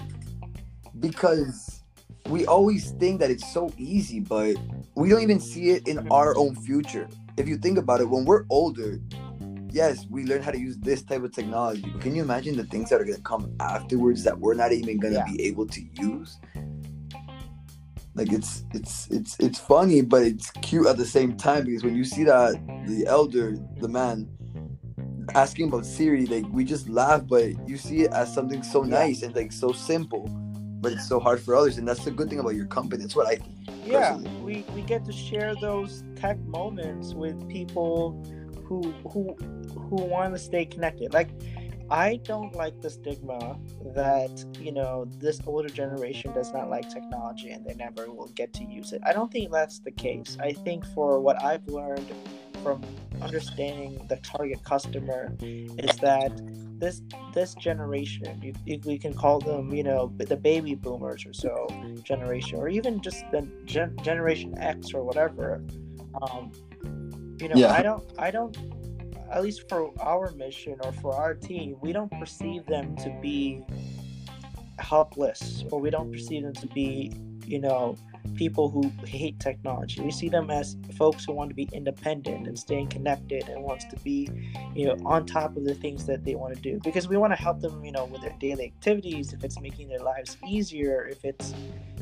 because 1.02 1.84
we 2.28 2.46
always 2.46 2.92
think 2.92 3.20
that 3.20 3.30
it's 3.30 3.52
so 3.52 3.70
easy, 3.78 4.20
but 4.20 4.56
we 4.96 5.10
don't 5.10 5.22
even 5.22 5.40
see 5.40 5.72
it 5.72 5.88
in 5.88 6.08
our 6.12 6.38
own 6.38 6.56
future. 6.56 7.10
If 7.38 7.48
you 7.48 7.58
think 7.58 7.78
about 7.78 8.00
it, 8.02 8.10
when 8.10 8.24
we're 8.26 8.46
older, 8.50 9.02
yes, 9.72 10.06
we 10.10 10.24
learn 10.26 10.42
how 10.42 10.52
to 10.52 10.60
use 10.60 10.78
this 10.78 11.02
type 11.02 11.24
of 11.24 11.34
technology, 11.34 11.90
but 11.92 12.02
can 12.02 12.16
you 12.16 12.22
imagine 12.22 12.56
the 12.56 12.66
things 12.66 12.90
that 12.90 13.02
are 13.02 13.06
gonna 13.06 13.18
come 13.20 13.54
afterwards 13.60 14.24
that 14.24 14.40
we're 14.40 14.54
not 14.54 14.72
even 14.72 15.00
gonna 15.00 15.16
Yeah. 15.16 15.26
be 15.26 15.42
able 15.44 15.68
to 15.68 15.82
use? 16.00 16.40
Like 18.14 18.32
it's 18.34 18.66
it's 18.74 19.08
it's 19.10 19.40
it's 19.40 19.60
funny, 19.60 20.02
but 20.02 20.22
it's 20.24 20.52
cute 20.62 20.86
at 20.88 20.98
the 20.98 21.06
same 21.06 21.38
time 21.38 21.66
because 21.66 21.84
when 21.84 21.96
you 21.96 22.04
see 22.04 22.26
that 22.26 22.60
the 22.86 23.06
elder, 23.08 23.58
the 23.80 23.88
man, 23.88 24.30
asking 25.34 25.70
about 25.70 25.86
Siri, 25.86 26.26
like 26.28 26.46
we 26.52 26.66
just 26.66 26.90
laugh, 26.90 27.24
but 27.26 27.54
you 27.68 27.78
see 27.78 28.02
it 28.02 28.12
as 28.12 28.34
something 28.34 28.62
so 28.64 28.84
Yeah. 28.84 29.00
nice 29.00 29.24
and 29.24 29.34
like 29.34 29.54
so 29.54 29.72
simple, 29.72 30.30
but 30.82 30.92
it's 30.92 31.08
so 31.08 31.20
hard 31.20 31.40
for 31.40 31.56
others, 31.56 31.78
and 31.78 31.88
that's 31.88 32.04
the 32.04 32.12
good 32.12 32.30
thing 32.30 32.40
about 32.40 32.56
your 32.56 32.66
company. 32.66 33.04
That's 33.04 33.16
what 33.16 33.28
I 33.28 33.36
think. 33.36 33.54
yeah 33.86 34.14
Personally. 34.14 34.42
we, 34.44 34.66
we 34.74 34.82
get 34.82 35.06
to 35.06 35.14
share 35.14 35.56
those 35.56 36.04
tech 36.16 36.40
moments 36.40 37.14
with 37.14 37.48
people 37.48 38.24
who 38.72 38.92
who 39.10 39.36
who 39.74 39.96
want 39.96 40.34
to 40.34 40.40
stay 40.40 40.64
connected 40.64 41.14
like 41.14 41.30
i 41.90 42.16
don't 42.24 42.56
like 42.56 42.80
the 42.82 42.90
stigma 42.90 43.60
that 43.94 44.46
you 44.58 44.72
know 44.72 45.06
this 45.18 45.42
older 45.46 45.68
generation 45.68 46.32
does 46.34 46.54
not 46.54 46.70
like 46.70 46.90
technology 46.90 47.50
and 47.50 47.66
they 47.66 47.74
never 47.74 48.10
will 48.10 48.30
get 48.30 48.54
to 48.54 48.64
use 48.64 48.94
it 48.94 49.02
i 49.06 49.12
don't 49.12 49.30
think 49.32 49.52
that's 49.52 49.80
the 49.80 49.92
case 49.92 50.38
i 50.40 50.54
think 50.54 50.86
for 50.96 51.20
what 51.20 51.42
i've 51.44 51.68
learned 51.68 52.10
from 52.64 52.82
understanding 53.22 54.06
the 54.10 54.18
target 54.18 54.64
customer 54.64 55.36
is 55.42 55.98
that 55.98 56.32
this 56.80 57.02
this 57.34 57.54
generation 57.56 58.42
you, 58.42 58.54
you, 58.66 58.80
we 58.86 58.98
can 58.98 59.14
call 59.14 59.40
them 59.40 59.74
you 59.74 59.84
know 59.84 60.12
the 60.18 60.36
baby 60.36 60.74
boomers 60.74 61.26
or 61.26 61.34
so 61.34 61.68
generation 62.04 62.58
or 62.58 62.68
even 62.68 63.00
just 63.02 63.24
the 63.32 63.48
gen- 63.66 63.96
generation 64.02 64.58
x 64.58 64.94
or 64.94 65.04
whatever 65.04 65.64
um 66.24 66.52
you 67.40 67.48
know 67.48 67.56
Yeah. 67.56 67.74
i 67.74 67.82
don't 67.84 68.04
i 68.18 68.32
don't 68.32 68.58
at 69.32 69.44
least 69.44 69.70
for 69.70 69.92
our 70.02 70.32
mission 70.32 70.76
or 70.84 70.92
for 70.92 71.16
our 71.16 71.36
team 71.36 71.78
we 71.82 71.94
don't 71.94 72.12
perceive 72.20 72.66
them 72.66 72.96
to 72.98 73.16
be 73.22 73.62
helpless 74.80 75.64
or 75.72 75.80
we 75.80 75.90
don't 75.90 76.12
perceive 76.12 76.44
them 76.44 76.54
to 76.54 76.68
be 76.68 77.14
you 77.46 77.60
know 77.60 77.96
people 78.36 78.70
who 78.70 78.92
hate 79.06 79.40
technology. 79.40 80.02
We 80.02 80.12
see 80.12 80.30
them 80.30 80.50
as 80.50 80.78
folks 80.98 81.26
who 81.26 81.34
want 81.34 81.50
to 81.50 81.56
be 81.56 81.70
independent 81.74 82.48
and 82.48 82.58
staying 82.58 82.88
connected 82.88 83.48
and 83.50 83.64
wants 83.64 83.86
to 83.86 83.96
be 83.98 84.30
you 84.76 84.88
know 84.88 84.98
on 85.06 85.26
top 85.26 85.56
of 85.58 85.64
the 85.64 85.76
things 85.76 86.06
that 86.06 86.24
they 86.24 86.36
want 86.36 86.56
to 86.56 86.62
do. 86.62 86.80
Because 86.84 87.08
we 87.08 87.18
want 87.18 87.34
to 87.34 87.42
help 87.42 87.62
them 87.62 87.84
you 87.84 87.92
know 87.92 88.06
with 88.06 88.22
their 88.22 88.36
daily 88.40 88.66
activities 88.66 89.34
if 89.34 89.44
it's 89.44 89.60
making 89.60 89.90
their 89.90 90.00
lives 90.00 90.38
easier 90.48 91.08
if 91.08 91.24
it's 91.26 91.54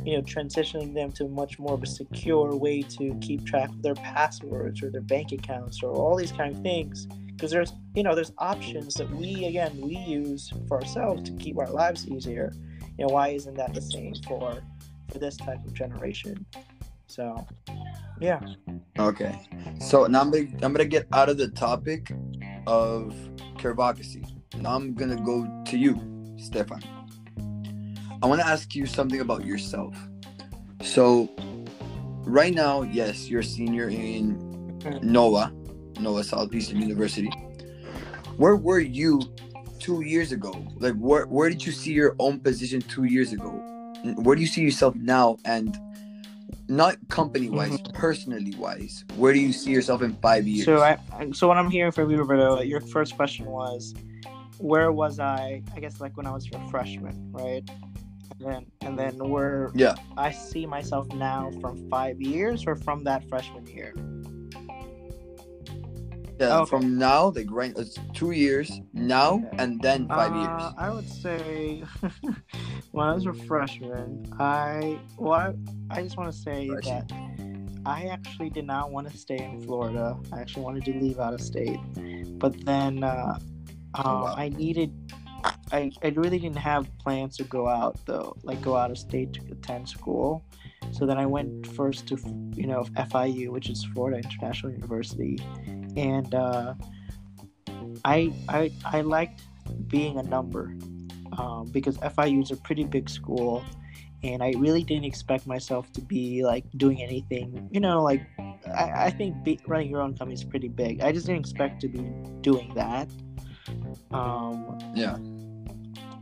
you 0.06 0.16
know 0.16 0.24
transitioning 0.24 0.94
them 0.94 1.12
to 1.12 1.28
much 1.28 1.60
more 1.60 1.74
of 1.74 1.84
a 1.84 1.88
secure 1.88 2.56
way 2.56 2.82
to 2.82 3.16
keep 3.22 3.46
track 3.46 3.70
of 3.70 3.82
their 3.82 3.96
passwords 3.96 4.82
or 4.82 4.90
their 4.90 5.02
bank 5.02 5.32
accounts 5.32 5.84
or 5.84 5.92
all 5.92 6.16
these 6.16 6.32
kind 6.32 6.56
of 6.56 6.62
things. 6.62 7.08
Because 7.28 7.52
there's 7.52 7.74
you 7.96 8.04
know 8.04 8.16
there's 8.16 8.34
options 8.38 8.94
that 8.96 9.10
we 9.12 9.46
again 9.46 9.80
we 9.80 9.96
use 9.98 10.52
for 10.68 10.82
ourselves 10.82 11.24
to 11.24 11.32
keep 11.34 11.58
our 11.58 11.70
lives 11.70 12.08
easier. 12.08 12.54
You 12.98 13.08
know 13.08 13.14
why 13.14 13.30
isn't 13.30 13.56
that 13.56 13.74
the 13.74 13.82
same 13.82 14.14
for 14.28 14.62
for 15.12 15.20
this 15.20 15.38
type 15.38 15.64
of 15.66 15.74
generation 15.74 16.46
so 17.08 17.46
yeah 18.20 18.40
Okay, 19.00 19.34
so 19.80 20.08
now 20.08 20.20
I'm 20.20 20.30
gonna 20.30 20.48
I'm 20.62 20.74
gonna 20.74 20.84
get 20.84 21.08
out 21.14 21.30
of 21.30 21.38
the 21.38 21.48
topic 21.48 22.12
of 22.68 23.16
Carevocacy. 23.58 24.26
Now 24.58 24.76
I'm 24.76 24.94
gonna 24.94 25.16
go 25.16 25.64
to 25.68 25.78
you, 25.78 26.36
Stefan. 26.38 26.84
I 28.22 28.26
want 28.26 28.42
to 28.42 28.48
ask 28.48 28.76
you 28.76 28.86
something 28.86 29.22
about 29.22 29.46
yourself. 29.46 29.96
So, 30.82 31.30
right 32.26 32.54
now, 32.54 32.82
yes, 32.82 33.30
you're 33.30 33.40
a 33.40 33.44
senior 33.44 33.88
in 33.88 34.78
Nova, 35.02 35.54
Nova 36.02 36.22
Southeastern 36.22 36.82
University. 36.82 37.32
Where 38.36 38.58
were 38.58 38.82
you 38.82 39.22
two 39.80 40.02
years 40.02 40.34
ago? 40.34 40.52
Like, 40.76 40.96
where 40.96 41.26
where 41.26 41.50
did 41.50 41.66
you 41.66 41.72
see 41.72 41.94
your 41.94 42.18
own 42.20 42.42
position 42.42 42.82
two 42.82 43.06
years 43.06 43.32
ago? 43.32 43.64
Where 44.16 44.36
do 44.36 44.42
you 44.42 44.48
see 44.48 44.62
yourself 44.62 44.96
now? 44.96 45.38
And 45.46 45.78
not 46.68 46.96
company 47.10 47.50
wise, 47.50 47.72
mm-hmm. 47.72 47.94
personally 47.94 48.54
wise, 48.56 49.04
where 49.18 49.34
do 49.34 49.40
you 49.40 49.52
see 49.52 49.72
yourself 49.72 50.02
in 50.02 50.14
five 50.16 50.48
years? 50.48 50.66
so 50.66 50.82
I- 50.82 51.00
so 51.34 51.48
what 51.48 51.58
i'm 51.58 51.70
hearing 51.70 51.92
from 51.92 52.10
you 52.12 52.18
roberto 52.18 52.62
your 52.62 52.80
first 52.80 53.16
question 53.16 53.46
was 53.48 53.94
where 54.60 54.92
was 54.92 55.20
i 55.20 55.62
i 55.76 55.80
guess 55.80 56.00
like 56.00 56.16
when 56.16 56.26
i 56.28 56.32
was 56.32 56.48
a 56.54 56.70
freshman 56.70 57.32
right 57.32 57.68
and 58.40 58.48
then 58.48 58.66
and 58.82 59.00
then 59.00 59.18
where 59.30 59.72
Yeah. 59.74 59.96
i 60.18 60.32
see 60.32 60.66
myself 60.66 61.08
now 61.14 61.52
from 61.60 61.90
five 61.90 62.22
years 62.22 62.66
or 62.68 62.76
from 62.76 63.04
that 63.06 63.28
freshman 63.30 63.66
year 63.68 63.94
yeah, 66.40 66.60
okay. 66.60 66.70
from 66.70 66.98
now, 66.98 67.30
the 67.30 67.46
right, 67.46 67.76
is 67.78 67.98
two 68.14 68.32
years 68.32 68.82
now, 68.94 69.34
Okay. 69.46 69.56
and 69.64 69.82
then 69.82 70.08
five 70.08 70.32
Uh, 70.34 70.36
years. 70.44 70.64
I 70.78 70.90
would 70.90 71.10
say 71.10 71.84
when 72.92 73.08
I 73.08 73.14
was 73.14 73.26
a 73.26 73.34
freshman, 73.34 74.26
I 74.40 75.00
well, 75.18 75.34
I, 75.34 75.54
I 76.00 76.02
just 76.04 76.18
want 76.18 76.32
to 76.32 76.38
say 76.38 76.68
Freshie. 76.70 76.90
that 76.90 77.12
I 77.86 78.06
actually 78.06 78.50
did 78.50 78.66
not 78.66 78.92
want 78.92 79.10
to 79.10 79.18
stay 79.18 79.38
in 79.44 79.62
Florida. 79.62 80.18
I 80.34 80.40
actually 80.42 80.64
wanted 80.64 80.86
to 80.86 80.94
leave 80.94 81.20
out 81.20 81.34
of 81.34 81.42
state, 81.42 81.80
but 82.40 82.54
then 82.66 83.04
uh, 83.04 83.38
Um, 83.96 84.06
Oh, 84.06 84.24
wow. 84.24 84.36
I 84.38 84.50
needed. 84.50 84.92
I, 85.72 85.90
I 86.04 86.10
really 86.10 86.38
didn't 86.38 86.58
have 86.72 86.86
plans 87.00 87.38
to 87.38 87.44
go 87.46 87.68
out 87.68 87.98
though, 88.06 88.36
like 88.44 88.62
go 88.62 88.76
out 88.76 88.92
of 88.92 88.98
state 89.00 89.34
to 89.34 89.42
attend 89.52 89.90
school. 89.90 90.44
So 90.92 91.06
then 91.08 91.18
I 91.18 91.26
went 91.26 91.66
first 91.80 92.06
to 92.10 92.16
you 92.56 92.68
know 92.68 92.84
FIU, 93.10 93.50
which 93.50 93.68
is 93.74 93.84
Florida 93.94 94.18
International 94.18 94.72
University, 94.72 95.40
and 95.96 96.34
uh, 96.34 96.74
I 98.06 98.32
I 98.48 98.72
I 98.86 99.02
liked 99.02 99.42
being 99.88 100.18
a 100.18 100.24
number 100.24 100.74
um, 101.38 101.70
because 101.72 101.98
FIU 101.98 102.42
is 102.42 102.52
a 102.52 102.58
pretty 102.58 102.84
big 102.84 103.10
school, 103.10 103.64
and 104.24 104.44
I 104.44 104.54
really 104.58 104.84
didn't 104.84 105.06
expect 105.06 105.48
myself 105.48 105.92
to 105.94 106.02
be 106.02 106.44
like 106.44 106.66
doing 106.78 107.02
anything. 107.02 107.70
You 107.72 107.80
know, 107.80 108.04
like 108.04 108.26
I, 108.68 109.06
I 109.06 109.10
think 109.10 109.44
be, 109.44 109.60
running 109.68 109.90
your 109.90 110.02
own 110.02 110.18
company 110.18 110.34
is 110.34 110.44
pretty 110.44 110.70
big. 110.70 111.02
I 111.02 111.12
just 111.12 111.26
didn't 111.26 111.42
expect 111.42 111.82
to 111.82 111.88
be 111.88 112.02
doing 112.42 112.74
that. 112.76 113.08
Um, 114.12 114.78
Yeah. 114.96 115.18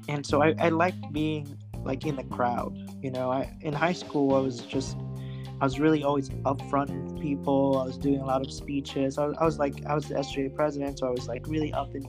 and 0.10 0.26
so 0.26 0.42
I, 0.44 0.54
I 0.60 0.70
liked 0.70 1.12
being 1.14 1.58
like 1.84 2.06
in 2.06 2.16
the 2.18 2.24
crowd 2.26 2.76
you 3.02 3.10
know 3.10 3.32
I, 3.32 3.50
in 3.62 3.74
high 3.74 3.94
school 3.94 4.36
i 4.36 4.40
was 4.40 4.60
just 4.60 4.98
i 5.60 5.64
was 5.64 5.80
really 5.80 6.04
always 6.04 6.30
upfront 6.52 6.90
with 6.90 7.20
people. 7.22 7.80
I 7.82 7.86
was 7.86 7.98
doing 7.98 8.20
a 8.20 8.26
lot 8.26 8.42
of 8.46 8.52
speeches. 8.52 9.18
I 9.18 9.26
was, 9.28 9.38
I 9.42 9.46
was 9.46 9.58
like 9.60 9.86
i 9.86 9.94
was 9.96 10.08
the 10.08 10.16
SGA 10.16 10.54
president 10.56 11.00
so 11.00 11.08
i 11.08 11.10
was 11.12 11.28
like 11.28 11.48
really 11.48 11.74
up 11.74 11.94
in 11.96 12.06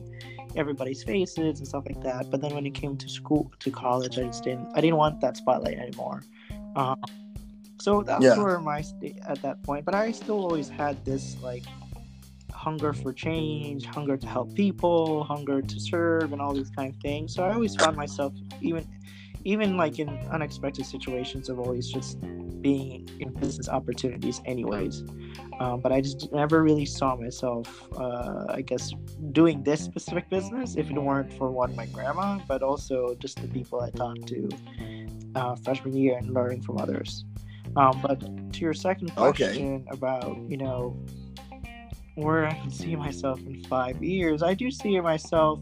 everybody's 0.57 1.03
faces 1.03 1.59
and 1.59 1.69
stuff 1.69 1.85
like 1.87 2.03
that. 2.03 2.31
But 2.31 2.41
then 2.41 2.55
when 2.55 2.67
it 2.67 2.75
came 2.75 2.97
to 2.97 3.09
school 3.09 3.51
to 3.61 3.71
college 3.71 4.19
i 4.19 4.25
just 4.25 4.45
didn't 4.45 4.69
i 4.75 4.81
didn't 4.81 4.97
want 4.97 5.21
that 5.21 5.37
spotlight 5.37 5.79
anymore. 5.79 6.23
Um, 6.77 6.97
so 7.81 8.03
that's 8.03 8.25
Yeah. 8.25 8.43
where 8.43 8.59
my 8.61 8.81
state 8.83 9.19
at 9.27 9.41
that 9.43 9.63
point. 9.63 9.85
But 9.85 9.95
i 9.95 10.11
still 10.13 10.41
always 10.47 10.69
had 10.69 11.05
this 11.05 11.37
like 11.43 11.65
hunger 12.53 12.93
for 12.93 13.13
change, 13.13 13.87
hunger 13.87 14.17
to 14.17 14.27
help 14.27 14.53
people, 14.55 15.23
hunger 15.25 15.63
to 15.63 15.81
serve, 15.81 16.33
and 16.33 16.41
all 16.43 16.53
these 16.53 16.71
kind 16.71 16.93
of 16.93 17.01
things. 17.01 17.33
So 17.35 17.45
I 17.45 17.53
always 17.55 17.77
found 17.77 17.97
myself 17.97 18.33
even, 18.61 18.85
even 19.49 19.79
like 19.79 19.99
in 19.99 20.11
unexpected 20.31 20.85
situations 20.85 21.49
of 21.49 21.59
always 21.59 21.89
just 21.89 22.21
being 22.61 23.09
in 23.19 23.33
business 23.33 23.67
opportunities, 23.67 24.43
anyways. 24.45 25.05
Um, 25.59 25.81
but 25.81 25.91
I 25.91 26.03
just 26.03 26.31
never 26.33 26.63
really 26.63 26.85
saw 26.85 27.17
myself, 27.17 27.67
uh, 27.99 28.45
I 28.51 28.61
guess, 28.61 28.93
doing 29.33 29.63
this 29.63 29.81
specific 29.81 30.29
business 30.29 30.77
if 30.77 30.91
it 30.91 30.99
weren't 30.99 31.33
for 31.33 31.51
one 31.51 31.75
my 31.75 31.87
grandma, 31.87 32.39
but 32.47 32.63
also 32.63 33.15
just 33.15 33.41
the 33.41 33.49
people 33.49 33.81
I 33.81 33.89
talked 33.89 34.27
to 34.29 34.51
uh, 35.35 35.55
freshman 35.65 35.95
year 35.97 36.19
and 36.19 36.35
learning 36.35 36.61
from 36.61 36.77
others. 36.77 37.25
Um, 37.75 37.99
but 38.03 38.21
to 38.53 38.61
your 38.61 38.75
second 38.75 39.13
Okay. 39.17 39.45
question 39.45 39.87
about 39.91 40.37
you 40.47 40.59
know 40.59 40.95
where 42.19 42.47
I 42.47 42.55
can 42.55 42.71
see 42.71 42.97
myself 42.97 43.41
in 43.41 43.63
five 43.65 44.03
years, 44.03 44.43
I 44.43 44.55
do 44.55 44.71
see 44.71 45.01
myself 45.01 45.61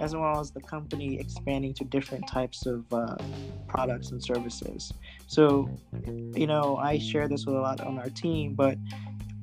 as 0.00 0.16
well 0.16 0.40
as 0.40 0.50
the 0.50 0.60
company 0.60 1.18
expanding 1.20 1.74
to 1.74 1.84
different 1.84 2.26
types 2.26 2.66
of 2.66 2.92
uh, 2.92 3.16
products 3.68 4.10
and 4.10 4.22
services. 4.22 4.92
So, 5.26 5.68
you 6.34 6.46
know, 6.46 6.76
I 6.76 6.98
share 6.98 7.28
this 7.28 7.46
with 7.46 7.54
a 7.54 7.60
lot 7.60 7.80
on 7.80 7.98
our 7.98 8.10
team, 8.10 8.54
but 8.54 8.78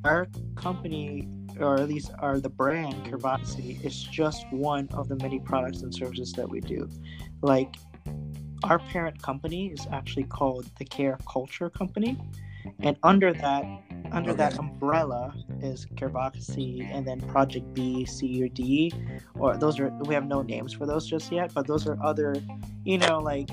our 0.03 0.27
company, 0.55 1.27
or 1.59 1.75
at 1.75 1.87
least 1.87 2.11
our 2.19 2.39
the 2.39 2.49
brand 2.49 3.05
Carevocacy, 3.05 3.83
is 3.85 4.03
just 4.03 4.45
one 4.51 4.89
of 4.93 5.07
the 5.07 5.15
many 5.15 5.39
products 5.39 5.81
and 5.81 5.93
services 5.93 6.33
that 6.33 6.49
we 6.49 6.59
do. 6.59 6.89
Like 7.41 7.77
our 8.63 8.79
parent 8.79 9.21
company 9.21 9.67
is 9.67 9.87
actually 9.91 10.23
called 10.23 10.65
the 10.77 10.85
Care 10.85 11.17
Culture 11.25 11.69
Company, 11.69 12.17
and 12.79 12.97
under 13.03 13.31
that 13.33 13.63
under 14.11 14.33
that 14.33 14.57
umbrella 14.57 15.33
is 15.61 15.85
Carevocacy, 15.95 16.89
and 16.91 17.05
then 17.05 17.19
Project 17.21 17.73
B, 17.73 18.05
C, 18.05 18.43
or 18.43 18.47
D, 18.47 18.93
or 19.35 19.57
those 19.57 19.79
are 19.79 19.89
we 20.05 20.13
have 20.13 20.25
no 20.25 20.41
names 20.41 20.73
for 20.73 20.85
those 20.85 21.07
just 21.07 21.31
yet, 21.31 21.53
but 21.53 21.67
those 21.67 21.87
are 21.87 21.97
other, 22.03 22.35
you 22.83 22.97
know, 22.97 23.19
like 23.19 23.49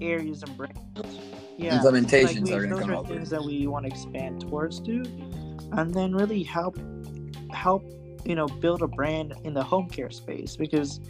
areas 0.00 0.42
and 0.42 0.56
brands. 0.56 1.18
Yeah, 1.56 1.80
like 1.82 2.10
we, 2.42 2.52
are 2.52 2.66
those 2.66 2.80
come 2.80 2.90
are 2.90 2.94
over. 2.96 3.08
things 3.08 3.30
that 3.30 3.42
we 3.42 3.66
want 3.66 3.86
to 3.86 3.92
expand 3.92 4.40
towards 4.40 4.80
to, 4.80 5.02
and 5.72 5.94
then 5.94 6.14
really 6.14 6.42
help 6.42 6.76
help 7.52 7.84
you 8.24 8.34
know 8.34 8.46
build 8.46 8.82
a 8.82 8.88
brand 8.88 9.34
in 9.44 9.54
the 9.54 9.62
home 9.62 9.88
care 9.88 10.10
space 10.10 10.56
because 10.56 11.00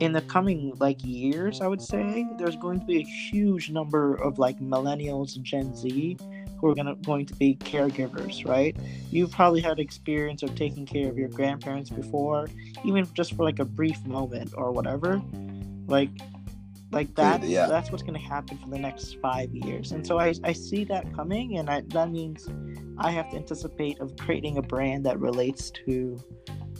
in 0.00 0.12
the 0.12 0.20
coming 0.22 0.72
like 0.78 0.98
years 1.02 1.60
i 1.60 1.66
would 1.66 1.80
say 1.80 2.26
there's 2.38 2.56
going 2.56 2.78
to 2.78 2.86
be 2.86 2.98
a 2.98 3.04
huge 3.04 3.70
number 3.70 4.14
of 4.16 4.38
like 4.38 4.58
millennials 4.60 5.36
and 5.36 5.44
gen 5.44 5.74
z 5.74 6.16
who 6.62 6.70
are 6.70 6.74
gonna 6.74 6.94
going 6.96 7.26
to 7.26 7.34
be 7.34 7.56
caregivers 7.56 8.48
right? 8.48 8.74
You've 9.10 9.32
probably 9.32 9.60
had 9.60 9.78
experience 9.78 10.42
of 10.42 10.54
taking 10.54 10.86
care 10.86 11.10
of 11.10 11.18
your 11.18 11.28
grandparents 11.28 11.90
before 11.90 12.48
even 12.84 13.06
just 13.12 13.34
for 13.34 13.44
like 13.44 13.58
a 13.58 13.64
brief 13.66 14.02
moment 14.06 14.54
or 14.56 14.72
whatever. 14.72 15.20
Like 15.88 16.10
like 16.92 17.14
that 17.16 17.42
yeah. 17.42 17.66
that's 17.66 17.90
what's 17.90 18.02
going 18.02 18.18
to 18.18 18.26
happen 18.26 18.56
for 18.58 18.68
the 18.68 18.78
next 18.78 19.18
five 19.20 19.52
years. 19.54 19.92
And 19.92 20.06
so 20.06 20.18
I, 20.18 20.34
I 20.44 20.52
see 20.52 20.84
that 20.84 21.12
coming 21.14 21.58
and 21.58 21.68
I, 21.68 21.82
that 21.88 22.10
means 22.10 22.48
i 22.98 23.10
have 23.10 23.30
to 23.30 23.36
anticipate 23.36 23.98
of 24.00 24.16
creating 24.16 24.58
a 24.58 24.62
brand 24.62 25.04
that 25.06 25.18
relates 25.18 25.70
to 25.86 26.18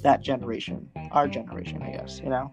that 0.03 0.21
generation 0.23 0.89
our 1.13 1.29
generation 1.29 1.83
i 1.83 1.91
guess 1.91 2.21
you 2.23 2.29
know? 2.31 2.51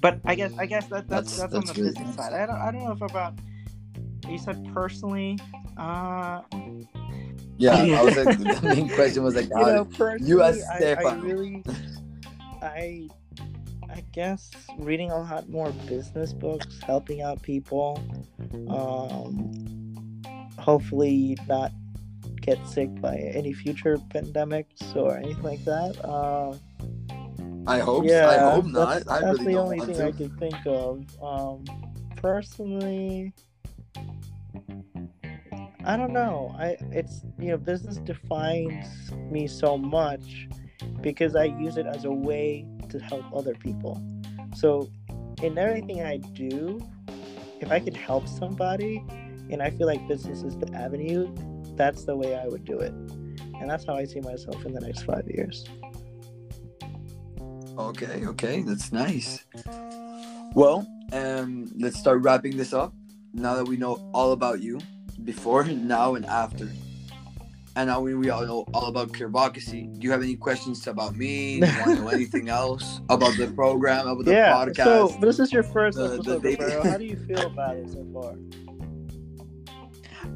But 0.00 0.20
i 0.24 0.34
guess 0.34 0.52
i 0.58 0.66
guess 0.66 0.86
that, 0.86 1.08
that's 1.08 1.36
That's- 1.36 1.52
that's, 1.52 1.70
on 1.70 1.74
the 1.74 1.80
really 1.80 1.94
business 1.94 2.16
nice. 2.16 2.26
side 2.28 2.32
I 2.32 2.46
don't, 2.46 2.56
I 2.56 2.70
don't 2.70 2.84
know 2.84 2.92
if 2.92 3.02
about 3.02 3.34
you 4.28 4.38
said 4.38 4.64
personally 4.72 5.38
uh 5.76 6.40
Yeah, 7.56 7.74
I 7.74 8.02
was 8.02 8.16
like, 8.16 8.38
the 8.38 8.74
main 8.74 8.88
question 8.88 9.22
was 9.22 9.34
like, 9.34 9.46
you 9.46 9.54
know, 9.54 9.88
you 10.18 10.42
as 10.42 10.62
I, 10.64 10.94
I 10.94 11.14
really, 11.16 11.62
I, 12.62 13.08
I 13.88 14.04
guess 14.12 14.50
reading 14.78 15.10
a 15.10 15.18
lot 15.18 15.48
more 15.48 15.70
business 15.86 16.32
books, 16.32 16.80
helping 16.82 17.22
out 17.22 17.42
people, 17.42 18.02
um, 18.68 20.22
hopefully 20.58 21.36
not 21.48 21.70
get 22.40 22.64
sick 22.66 23.00
by 23.00 23.16
any 23.16 23.52
future 23.52 23.98
pandemics 23.98 24.96
or 24.96 25.16
anything 25.16 25.42
like 25.42 25.64
that. 25.64 26.04
Uh, 26.04 26.56
I 27.66 27.78
hope, 27.78 28.04
yeah, 28.04 28.28
I 28.28 28.38
hope 28.50 28.66
not. 28.66 28.88
that's, 28.88 29.08
I 29.08 29.20
that's 29.20 29.38
really 29.38 29.54
the 29.54 29.60
only 29.60 29.80
thing 29.80 29.94
to. 29.96 30.06
I 30.06 30.12
could 30.12 30.38
think 30.38 30.56
of. 30.66 31.04
Um, 31.22 31.64
personally, 32.16 33.32
I 35.86 35.96
don't 35.98 36.12
know. 36.12 36.54
I 36.58 36.76
it's 36.92 37.22
you 37.38 37.48
know 37.48 37.58
business 37.58 37.98
defines 37.98 39.10
me 39.30 39.46
so 39.46 39.76
much 39.76 40.48
because 41.02 41.36
I 41.36 41.44
use 41.44 41.76
it 41.76 41.86
as 41.86 42.04
a 42.04 42.10
way 42.10 42.66
to 42.88 42.98
help 42.98 43.24
other 43.34 43.54
people. 43.54 44.02
So 44.54 44.90
in 45.42 45.58
everything 45.58 46.02
I 46.02 46.16
do, 46.16 46.80
if 47.60 47.70
I 47.70 47.80
could 47.80 47.96
help 47.96 48.26
somebody, 48.28 49.04
and 49.50 49.62
I 49.62 49.70
feel 49.70 49.86
like 49.86 50.06
business 50.08 50.42
is 50.42 50.56
the 50.56 50.72
avenue, 50.74 51.34
that's 51.76 52.04
the 52.04 52.16
way 52.16 52.34
I 52.34 52.46
would 52.46 52.64
do 52.64 52.78
it, 52.78 52.92
and 52.92 53.68
that's 53.68 53.84
how 53.84 53.94
I 53.94 54.04
see 54.04 54.20
myself 54.20 54.64
in 54.64 54.72
the 54.72 54.80
next 54.80 55.02
five 55.02 55.28
years. 55.28 55.66
Okay, 57.76 58.24
okay, 58.26 58.62
that's 58.62 58.90
nice. 58.92 59.44
Well, 60.54 60.86
um, 61.12 61.70
let's 61.76 61.98
start 61.98 62.22
wrapping 62.22 62.56
this 62.56 62.72
up. 62.72 62.94
Now 63.32 63.54
that 63.56 63.66
we 63.66 63.76
know 63.76 64.08
all 64.14 64.32
about 64.32 64.62
you, 64.62 64.78
before, 65.24 65.64
now, 65.64 66.14
and 66.14 66.24
after, 66.26 66.68
and 67.76 67.88
now 67.88 68.00
we, 68.00 68.14
we 68.14 68.30
all 68.30 68.46
know 68.46 68.64
all 68.72 68.86
about 68.86 69.12
Carevocacy. 69.12 69.98
Do 69.98 70.04
you 70.04 70.10
have 70.12 70.22
any 70.22 70.36
questions 70.36 70.86
about 70.86 71.16
me? 71.16 71.60
Do 71.60 71.66
you 71.66 71.72
want 71.86 71.96
to 71.98 72.02
know 72.04 72.08
anything 72.20 72.48
else 72.48 73.00
about 73.08 73.36
the 73.36 73.48
program, 73.48 74.06
about 74.06 74.24
the 74.24 74.32
yeah. 74.32 74.52
podcast? 74.52 74.84
So 74.84 75.16
this 75.20 75.38
is 75.40 75.52
your 75.52 75.62
first 75.64 75.96
the- 75.98 76.08
the 76.08 76.14
episode, 76.18 76.44
Roberto. 76.44 76.88
How 76.90 76.98
do 76.98 77.04
you 77.04 77.16
feel 77.28 77.46
about 77.46 77.76
it 77.76 77.90
so 77.90 78.06
far? 78.12 78.34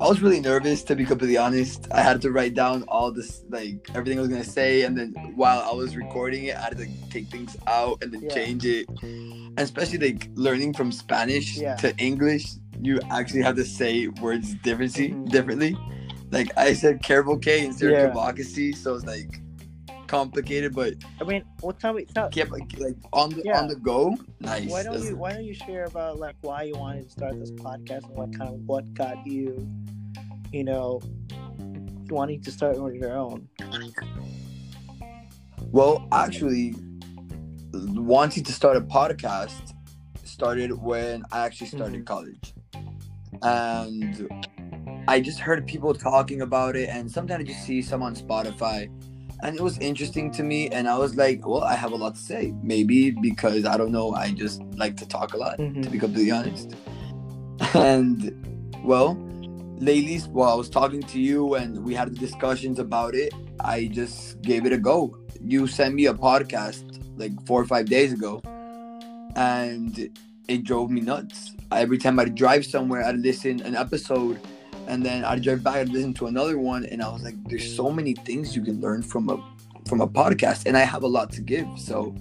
I 0.00 0.06
was 0.06 0.20
really 0.20 0.38
nervous 0.40 0.82
to 0.84 0.94
be 0.94 1.04
completely 1.04 1.36
honest. 1.38 1.88
I 1.90 2.02
had 2.02 2.20
to 2.22 2.30
write 2.30 2.54
down 2.54 2.84
all 2.88 3.10
this, 3.10 3.42
like 3.48 3.88
everything 3.94 4.18
I 4.18 4.20
was 4.20 4.30
gonna 4.30 4.44
say, 4.44 4.82
and 4.82 4.96
then 4.96 5.12
while 5.34 5.60
I 5.60 5.72
was 5.74 5.96
recording 5.96 6.44
it, 6.44 6.56
I 6.56 6.60
had 6.60 6.76
to 6.78 6.86
take 7.10 7.26
things 7.28 7.56
out 7.66 8.02
and 8.02 8.12
then 8.12 8.22
Yeah. 8.22 8.34
change 8.34 8.64
it. 8.64 8.86
And 9.02 9.58
especially 9.58 9.98
like 9.98 10.28
learning 10.34 10.74
from 10.74 10.92
Spanish 10.92 11.56
Yeah. 11.56 11.74
to 11.76 11.96
English, 11.96 12.46
you 12.82 13.00
actually 13.10 13.42
have 13.42 13.56
to 13.56 13.64
say 13.64 14.08
words 14.08 14.54
differently. 14.62 15.10
Mhm. 15.10 15.28
Differently, 15.30 15.76
like 16.30 16.50
I 16.56 16.72
said, 16.74 17.02
careful 17.02 17.38
K 17.38 17.64
instead 17.64 17.90
Yeah. 17.92 17.98
of 18.04 18.10
advocacy, 18.16 18.72
so 18.72 18.94
it's 18.94 19.04
like 19.04 19.40
complicated, 20.06 20.74
but 20.74 20.94
I 21.20 21.24
mean, 21.24 21.44
well, 21.62 21.72
tell 21.74 21.92
me, 21.92 22.04
tell, 22.06 22.30
kept 22.30 22.50
like, 22.50 22.78
like 22.78 22.96
on 23.12 23.30
the 23.30 23.42
Yeah. 23.44 23.60
on 23.60 23.68
the 23.68 23.76
go. 23.76 24.16
Nice. 24.40 24.70
why 24.70 24.82
don't 24.82 25.02
you 25.02 25.16
why 25.16 25.32
don't 25.32 25.44
you 25.44 25.54
share 25.54 25.84
about 25.84 26.18
like 26.18 26.36
why 26.40 26.62
you 26.62 26.74
wanted 26.74 27.04
to 27.04 27.10
start 27.10 27.38
this 27.38 27.50
podcast 27.52 28.04
and 28.04 28.16
what 28.16 28.32
kind 28.36 28.54
of 28.54 28.60
what 28.66 28.92
got 28.94 29.26
you, 29.26 29.68
you 30.52 30.64
know, 30.64 31.00
wanting 32.08 32.40
to 32.42 32.50
start 32.50 32.78
on 32.78 32.94
your 32.94 33.12
own? 33.16 33.48
Well, 35.70 36.06
actually, 36.12 36.74
wanting 37.74 38.44
to 38.44 38.52
start 38.52 38.76
a 38.76 38.80
podcast 38.80 39.74
started 40.24 40.72
when 40.72 41.22
I 41.32 41.44
actually 41.44 41.66
started 41.66 42.00
Mhm. 42.02 42.06
college. 42.06 42.54
And 43.42 44.28
I 45.08 45.20
just 45.20 45.38
heard 45.40 45.66
people 45.66 45.94
talking 45.94 46.42
about 46.42 46.76
it, 46.76 46.88
and 46.88 47.10
sometimes 47.10 47.40
I 47.44 47.44
just 47.44 47.64
see 47.64 47.82
some 47.82 48.02
on 48.02 48.14
Spotify. 48.14 48.88
and 49.44 49.54
it 49.56 49.62
was 49.62 49.78
interesting 49.78 50.32
to 50.32 50.42
me. 50.42 50.68
And 50.70 50.88
I 50.88 50.98
was 50.98 51.14
like, 51.14 51.46
well, 51.46 51.62
I 51.62 51.76
have 51.76 51.92
a 51.92 51.94
lot 51.94 52.16
to 52.16 52.20
say. 52.20 52.52
Maybe 52.60 53.12
because 53.12 53.64
I 53.64 53.76
don't 53.76 53.92
know, 53.92 54.12
I 54.12 54.32
just 54.32 54.60
like 54.74 54.96
to 54.96 55.06
talk 55.06 55.32
a 55.32 55.36
lot, 55.36 55.58
Mhm. 55.58 55.80
to 55.84 55.90
be 55.90 55.96
completely 55.98 56.32
honest. 56.32 56.74
And 57.74 58.34
well, 58.84 59.14
lately, 59.78 60.18
while 60.32 60.50
I 60.50 60.54
was 60.56 60.68
talking 60.68 61.02
to 61.02 61.20
you 61.20 61.54
and 61.54 61.84
we 61.84 61.94
had 61.94 62.14
discussions 62.16 62.80
about 62.80 63.14
it, 63.14 63.32
I 63.60 63.86
just 63.86 64.42
gave 64.42 64.66
it 64.66 64.72
a 64.72 64.78
go. 64.78 65.16
You 65.40 65.68
sent 65.68 65.94
me 65.94 66.06
a 66.06 66.14
podcast 66.14 66.82
like 67.16 67.32
four 67.46 67.60
or 67.60 67.64
five 67.64 67.86
days 67.86 68.12
ago, 68.12 68.42
and 69.36 70.10
it 70.48 70.64
drove 70.64 70.90
me 70.90 71.00
nuts. 71.00 71.54
Every 71.72 71.98
time 71.98 72.18
I'd 72.18 72.34
drive 72.34 72.64
somewhere, 72.64 73.04
I'd 73.04 73.18
listen 73.18 73.60
an 73.60 73.76
episode, 73.76 74.40
and 74.86 75.04
then 75.04 75.24
I'd 75.24 75.42
drive 75.42 75.62
back 75.62 75.76
and 75.76 75.90
listen 75.90 76.14
to 76.14 76.26
another 76.26 76.58
one, 76.58 76.86
and 76.86 77.02
I 77.02 77.08
was 77.08 77.22
like, 77.22 77.36
"There's 77.48 77.74
so 77.74 77.90
many 77.90 78.14
things 78.14 78.56
you 78.56 78.62
can 78.62 78.80
learn 78.80 79.02
from 79.02 79.28
a 79.28 79.36
from 79.86 80.00
a 80.00 80.08
podcast," 80.08 80.66
and 80.66 80.76
I 80.76 80.80
have 80.80 81.02
a 81.02 81.06
lot 81.06 81.30
to 81.32 81.42
give. 81.42 81.68
So 81.76 82.14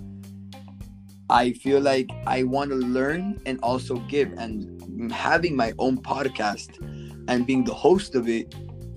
I 1.29 1.53
feel 1.53 1.79
like 1.79 2.09
I 2.25 2.43
want 2.43 2.71
to 2.71 2.77
learn 2.77 3.39
and 3.45 3.59
also 3.61 3.95
give, 4.09 4.33
and 4.37 5.11
having 5.11 5.55
my 5.55 5.73
own 5.77 5.97
podcast 5.97 6.79
and 7.27 7.45
being 7.45 7.63
the 7.63 7.73
host 7.73 8.15
of 8.15 8.27
it 8.27 8.53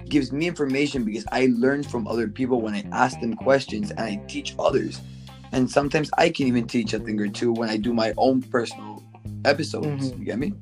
gives 0.09 0.33
me 0.33 0.49
information 0.49 1.05
because 1.05 1.25
I 1.31 1.49
learn 1.57 1.85
from 1.85 2.09
other 2.09 2.27
people 2.27 2.61
when 2.61 2.75
I 2.75 2.85
ask 2.93 3.21
them 3.21 3.35
questions 3.35 3.91
and 3.93 4.01
I 4.01 4.17
teach 4.27 4.55
others. 4.59 5.01
And 5.53 5.71
sometimes 5.71 6.11
I 6.19 6.29
can 6.31 6.47
even 6.49 6.67
teach 6.67 6.93
a 6.93 6.99
thing 6.99 7.21
or 7.21 7.29
two 7.29 7.53
when 7.53 7.69
I 7.69 7.77
do 7.77 7.93
my 7.93 8.13
own 8.17 8.43
personal 8.43 9.03
episodes. 9.45 10.11
Mhm. 10.11 10.19
You 10.19 10.25
get 10.25 10.39
me? 10.39 10.55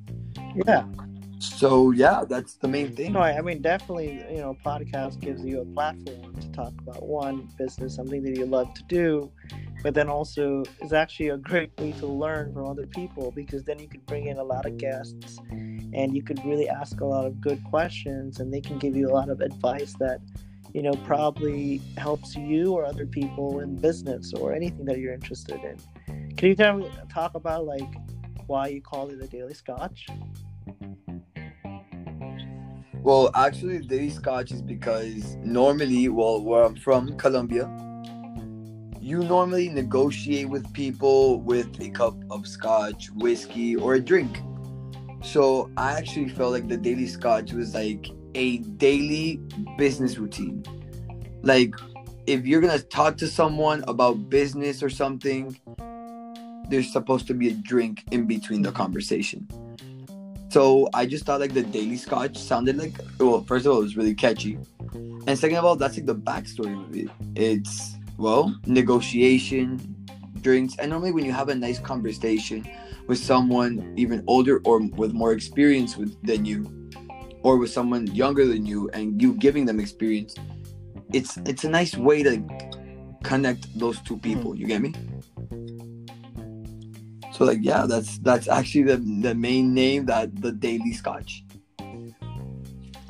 Yeah. 0.67 0.85
So 1.39 1.93
yeah, 1.93 2.25
that's 2.29 2.55
the 2.55 2.67
main 2.67 2.97
thing. 2.97 3.13
No, 3.13 3.21
I 3.21 3.41
mean 3.41 3.63
definitely. 3.63 4.25
You 4.31 4.39
know, 4.39 4.57
podcast 4.65 5.21
gives 5.21 5.45
you 5.45 5.61
a 5.61 5.65
platform 5.65 6.35
to 6.41 6.51
talk 6.53 6.73
about 6.81 7.07
one 7.07 7.49
business, 7.57 7.95
something 7.95 8.23
that 8.25 8.37
you 8.37 8.45
love 8.45 8.75
to 8.75 8.83
do, 8.85 9.31
but 9.85 9.95
then 9.95 10.09
also 10.09 10.65
is 10.83 10.93
actually 10.93 11.29
a 11.29 11.37
great 11.37 11.71
way 11.79 11.93
to 11.93 12.07
learn 12.07 12.53
from 12.53 12.67
other 12.67 12.87
people 12.87 13.31
because 13.31 13.63
then 13.63 13.79
you 13.79 13.89
could 13.89 14.05
bring 14.07 14.27
in 14.27 14.39
a 14.39 14.43
lot 14.43 14.67
of 14.67 14.77
guests, 14.79 15.39
and 15.93 16.17
you 16.17 16.23
could 16.23 16.45
really 16.45 16.69
ask 16.69 17.01
a 17.01 17.05
lot 17.05 17.25
of 17.25 17.41
good 17.41 17.63
questions, 17.71 18.41
and 18.41 18.53
they 18.53 18.61
can 18.61 18.79
give 18.79 18.97
you 18.97 19.09
a 19.09 19.15
lot 19.15 19.29
of 19.29 19.41
advice 19.41 19.95
that, 20.01 20.21
you 20.75 20.83
know, 20.83 20.93
probably 21.05 21.81
helps 21.97 22.35
you 22.35 22.73
or 22.73 22.85
other 22.85 23.07
people 23.07 23.61
in 23.61 23.77
business 23.77 24.33
or 24.35 24.53
anything 24.53 24.85
that 24.85 24.99
you're 24.99 25.15
interested 25.15 25.61
in. 25.63 25.77
Can 26.37 26.49
you 26.49 26.57
tell 26.57 26.79
me 26.79 26.91
talk 27.09 27.37
about 27.37 27.65
like 27.65 27.89
why 28.49 28.69
you 28.69 28.81
call 28.81 29.11
it 29.11 29.23
a 29.23 29.27
daily 29.27 29.55
scotch? 29.55 30.09
Well, 33.03 33.31
actually, 33.35 33.79
daily 33.81 34.11
scotch 34.11 34.51
is 34.51 34.63
because 34.63 35.37
normally, 35.37 36.09
well, 36.09 36.43
where 36.43 36.65
I'm 36.65 36.75
from, 36.75 37.17
Colombia, 37.17 37.71
you 39.01 39.21
normally 39.21 39.69
negotiate 39.69 40.49
with 40.49 40.71
people 40.73 41.41
with 41.41 41.81
a 41.81 41.91
cup 41.91 42.17
of 42.31 42.47
scotch, 42.47 43.11
whiskey, 43.11 43.77
or 43.77 43.95
a 43.95 44.01
drink. 44.01 44.43
So 45.23 45.71
I 45.77 45.93
actually 45.93 46.29
felt 46.31 46.53
like 46.53 46.69
the 46.69 46.77
daily 46.77 47.07
scotch 47.07 47.53
was 47.53 47.75
like 47.75 48.11
a 48.35 48.59
daily 48.59 49.41
business 49.77 50.19
routine. 50.19 50.65
Like, 51.43 51.75
if 52.27 52.47
you're 52.47 52.61
gonna 52.61 52.79
talk 52.79 53.17
to 53.19 53.27
someone 53.27 53.85
about 53.89 54.29
business 54.29 54.83
or 54.83 54.91
something, 54.91 55.57
there's 56.69 56.93
supposed 56.93 57.27
to 57.29 57.35
be 57.35 57.49
a 57.49 57.55
drink 57.55 58.05
in 58.11 58.27
between 58.27 58.63
the 58.63 58.69
mm-hmm. 58.69 58.77
conversation. 58.77 59.49
So 60.51 60.89
I 60.95 61.05
just 61.05 61.27
thought 61.27 61.41
like 61.41 61.53
the 61.53 61.63
daily 61.63 61.97
scotch 61.97 62.39
sounded 62.39 62.79
like 62.79 62.95
well, 63.19 63.43
first 63.45 63.67
of 63.67 63.73
all, 63.73 63.81
it 63.81 63.85
was 63.85 63.97
really 63.97 64.15
catchy. 64.15 64.59
And 65.27 65.39
second 65.39 65.59
of 65.59 65.65
all, 65.65 65.77
that's 65.77 65.97
like 65.97 66.07
the 66.07 66.15
backstory 66.15 66.73
of 66.73 66.97
it. 66.97 67.09
It's 67.35 67.97
well, 68.17 68.59
negotiation, 68.67 69.79
drinks, 70.41 70.75
and 70.79 70.91
normally 70.91 71.13
when 71.13 71.25
you 71.25 71.33
have 71.33 71.51
a 71.51 71.55
nice 71.55 71.79
conversation 71.79 72.67
with 73.07 73.19
someone 73.19 73.95
even 73.97 74.25
older 74.27 74.61
or 74.65 74.81
with 74.81 75.13
more 75.13 75.33
experience 75.33 75.97
with 75.97 76.21
than 76.23 76.45
you, 76.45 76.91
or 77.43 77.59
with 77.59 77.71
someone 77.71 78.07
younger 78.15 78.47
than 78.47 78.65
you, 78.65 78.89
and 78.95 79.21
you 79.21 79.35
giving 79.35 79.67
them 79.67 79.79
experience, 79.79 80.35
it's 81.13 81.37
it's 81.45 81.65
a 81.65 81.69
nice 81.69 81.95
way 81.95 82.23
to 82.23 82.43
connect 83.23 83.79
those 83.79 84.01
two 84.01 84.17
people. 84.17 84.53
Mm-hmm. 84.53 84.61
You 84.61 84.67
get 84.67 84.81
me? 84.81 84.95
So 87.39 87.45
like 87.45 87.61
yeah, 87.63 87.87
that's 87.87 88.19
that's 88.19 88.49
actually 88.49 88.83
the 88.83 88.97
the 88.97 89.33
main 89.33 89.73
name 89.73 90.07
that 90.07 90.43
the 90.43 90.51
daily 90.51 90.93
scotch. 90.93 91.45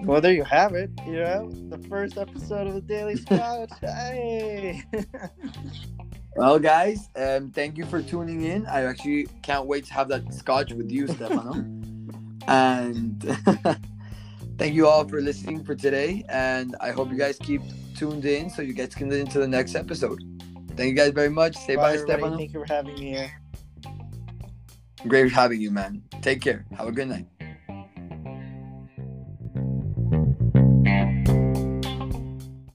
Well, 0.01 0.21
there 0.21 0.35
you 0.35 0.45
have 0.45 0.75
it. 0.75 0.91
You 1.07 1.13
know, 1.13 1.51
the 1.71 1.79
first 1.89 2.19
episode 2.19 2.67
of 2.67 2.75
the 2.75 2.83
Daily 2.83 3.17
Scotch. 3.25 3.71
hey. 3.81 4.83
Well, 6.37 6.61
guys, 6.61 7.09
um, 7.17 7.51
thank 7.51 7.77
you 7.77 7.85
for 7.85 8.01
tuning 8.01 8.45
in. 8.45 8.65
I 8.67 8.85
actually 8.85 9.27
can't 9.43 9.67
wait 9.67 9.87
to 9.87 9.95
have 9.95 10.07
that 10.11 10.33
scotch 10.33 10.73
with 10.73 10.89
you, 10.89 11.09
Stefano. 11.09 11.53
and 12.47 13.21
thank 14.57 14.73
you 14.73 14.87
all 14.87 15.09
for 15.09 15.21
listening 15.21 15.65
for 15.65 15.75
today. 15.75 16.25
And 16.29 16.77
I 16.81 16.93
hope 16.93 17.11
you 17.11 17.19
guys 17.19 17.39
keep 17.39 17.63
tuned 17.97 18.25
in 18.25 18.51
so 18.51 18.63
you 18.63 18.73
guys 18.73 18.95
can 18.95 19.09
listen 19.09 19.27
to 19.31 19.41
the 19.41 19.49
next 19.49 19.75
episode. 19.75 20.23
Thank 20.77 20.91
you 20.91 20.95
guys 20.95 21.11
very 21.11 21.31
much. 21.31 21.57
Say 21.57 21.75
bye, 21.75 21.95
everybody. 21.95 22.21
Stefano. 22.21 22.37
Thank 22.37 22.53
you 22.53 22.61
for 22.65 22.73
having 22.73 22.95
me 22.95 23.11
here. 23.15 23.33
Great 25.07 25.33
having 25.33 25.61
you, 25.61 25.71
man. 25.71 26.03
Take 26.23 26.41
care. 26.41 26.65
Have 26.77 26.89
a 26.89 26.93
good 26.93 27.09
night. 27.09 27.27